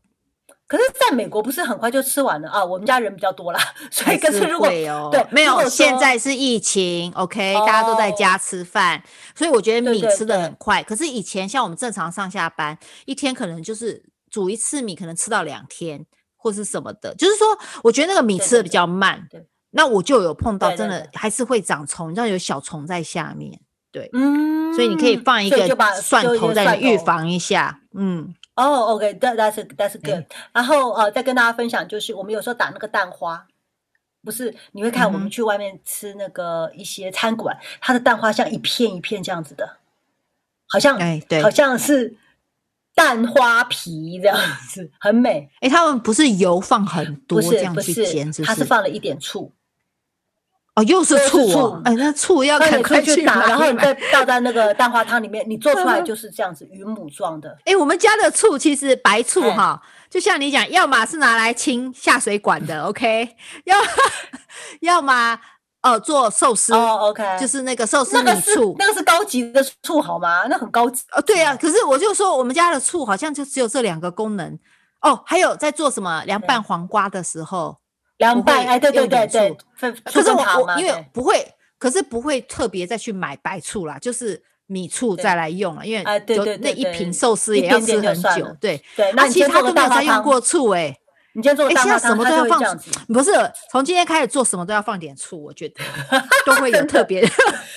[0.66, 2.64] 可是，在美国不是很快就吃完了啊？
[2.64, 3.60] 我们家人比较多啦，
[3.90, 9.02] 所以可是如果是对没有，现在是疫情，OK，、哦、大家都在家吃饭，
[9.34, 10.80] 所以我觉得米吃得很快。
[10.80, 16.04] 对对对，可是以前像我们正常上下班，一天可能就是煮一次米，可能吃到两天
[16.34, 17.14] 或是什么的。
[17.14, 17.46] 就是说，
[17.82, 19.28] 我觉得那个米吃的比较慢。
[19.76, 23.60] 那我就有碰到真的还是会长虫，你知道有小虫在下面。
[23.92, 25.68] 对，嗯，所以你可以放一个
[26.00, 28.34] 蒜头在预防一下，嗯。
[28.56, 30.26] 哦、oh，OK，that，that's that's good、嗯。
[30.52, 33.46] 然后呃，再跟大家分享，就是我们有时候打那个蛋花，
[34.24, 39.78] 不是你会看我们去外面吃那个一些餐馆，嗯、它的蛋花像一片一片这样子的，
[40.68, 42.16] 好像哎对，好像是
[42.94, 44.38] 蛋花皮这样
[44.68, 45.50] 子，很美。
[45.60, 48.44] 哎，他们不是油放很多这样去煎，是不是？
[48.44, 49.50] 它是放了一点醋。
[50.74, 51.80] 哦，又是醋哦！
[51.84, 57.56] 哎，那醋要赶快去打，然后你再倒在那个蛋花汤里面，你做出来就是这样子云母状的。
[57.64, 63.76] 哎，我们家的醋其实白醋哈，就像你讲，要么是拿来清下水管的，OK， 要
[64.80, 65.38] 要么
[65.82, 70.44] 哦做寿司哦，OK，就是那个寿司米醋，那个是高级的醋好吗？
[70.48, 71.22] 那很高级哦。
[71.22, 74.58] 对啊，可是我就说我们家的醋好像就只有这两个功能
[75.02, 77.76] 哦，还有在做什么凉拌黄瓜的时候。
[78.18, 79.56] 凉拌哎，对对对对，
[80.04, 81.44] 可是我我因为不会，
[81.78, 89.12] 可是不会特别再去买白醋啦，就是米醋再来用了，因为就那一瓶寿司也要吃很久，对对。
[89.14, 90.96] 那其实他都没有再用过醋哎，
[91.32, 93.32] 你今天做哎，现在什么都要放，不是
[93.72, 95.82] 从今天开始做什么都要放点醋，我觉得
[96.46, 97.20] 都会有特别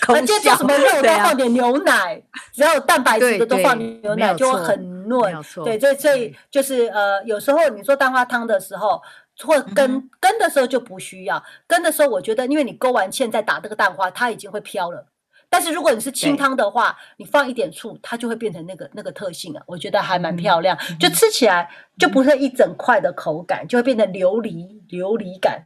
[0.05, 0.21] 功效。
[0.21, 2.21] 今天做什么肉都要放点牛奶，
[2.53, 5.23] 只要有蛋白质的都放牛奶就会很糯。
[5.63, 9.01] 对，所以所以就是呃，有时候你做蛋花汤的时候。
[9.45, 15.07] 或跟跟的时候就不需要，跟的时候我觉得，因为你勾完芡再打这个蛋花，它已经会飘了。
[15.49, 19.63] 但是如果你是清汤的话，你放一点醋，它就会变成那个那个特性啊。
[19.65, 25.63] 我觉得还蛮漂亮，嗯、就吃起来就不是一整块的口感，嗯、就会变成琉璃琉璃感。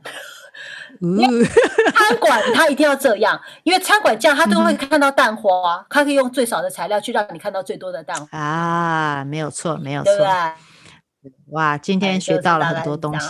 [1.01, 1.17] 嗯，
[1.95, 10.15] 餐馆它一定要这样，因为餐馆这样它都会看到蛋花，嗯、它可以用最少的材料去让你看到最多的蛋花啊，没有错，没有错。
[10.15, 13.27] 对哇，今天学到了很多东西。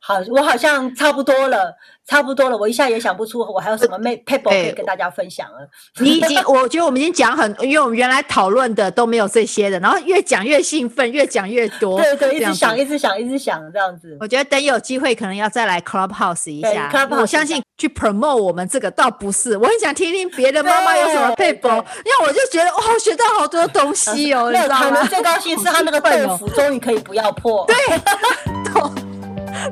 [0.00, 1.74] 好，我好像差不多了。
[2.06, 5.68] 差不多了，我一下也想不出我还有什么没 paper 可以跟大家分享了。
[5.98, 12.00] 你已经， 我觉得我们已经讲很，因为我们原来讨论的都没有这些的，然后越讲越兴奋，越讲越多。
[12.00, 14.16] 对对，一直想，一直想，一直想这样子。
[14.20, 16.88] 我觉得等有机会可能要再来 Clubhouse 一下。
[17.10, 25.04] 我相信去 promote 我们这个倒不是，我很想听听别的妈妈有什么 paper，因为我就觉得哇，学到好多东西哦， 你知道吗？
[25.08, 27.55] 最高兴是他那个豆腐终于可以不要破。
[27.68, 27.74] 对。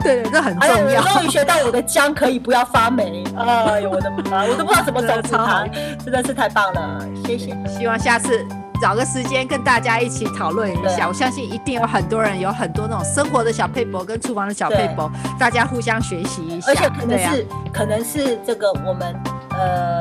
[0.01, 1.03] 对对，这很重要。
[1.03, 3.23] 我终于学到我的姜可以不要发霉。
[3.39, 5.65] 哎呦，我的妈，我都不知道怎么走出它，
[6.05, 7.57] 真的是太棒了，谢谢。
[7.69, 8.45] 希望下次
[8.83, 11.07] 找个时间跟大家一起讨论一下。
[11.07, 16.73] 我相信一定有很多人有很多那种生活的小配博跟厨房的小配博，大家互相学习一下。
[16.73, 19.15] 而且可能是可能是这个我们
[19.51, 20.01] 呃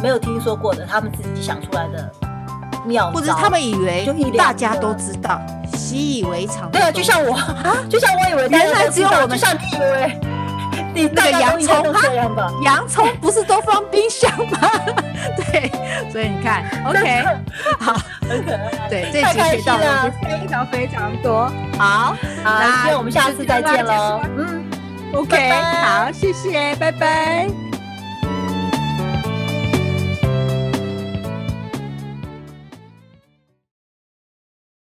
[0.00, 2.12] 没有听说过的，他们自己想出来的
[3.12, 4.06] 或者他们以为
[4.36, 5.40] 大家都知道。
[5.74, 6.70] 习以为常。
[6.70, 10.20] 对啊，就像我啊，就像我以为原来只有我们，像你以为
[10.94, 12.00] 你那个洋葱啊，
[12.62, 14.70] 洋葱不是都放冰箱吗？
[15.36, 15.70] 对，
[16.10, 17.24] 所以你看，OK，
[17.78, 17.94] 好，
[18.28, 18.88] 很可爱。
[18.88, 21.50] 对，这集学到的非常非常多。
[21.78, 22.14] 好，
[22.44, 24.20] 那我们下次再见喽。
[24.36, 24.64] 嗯
[25.14, 27.71] ，OK，好，谢谢，拜拜。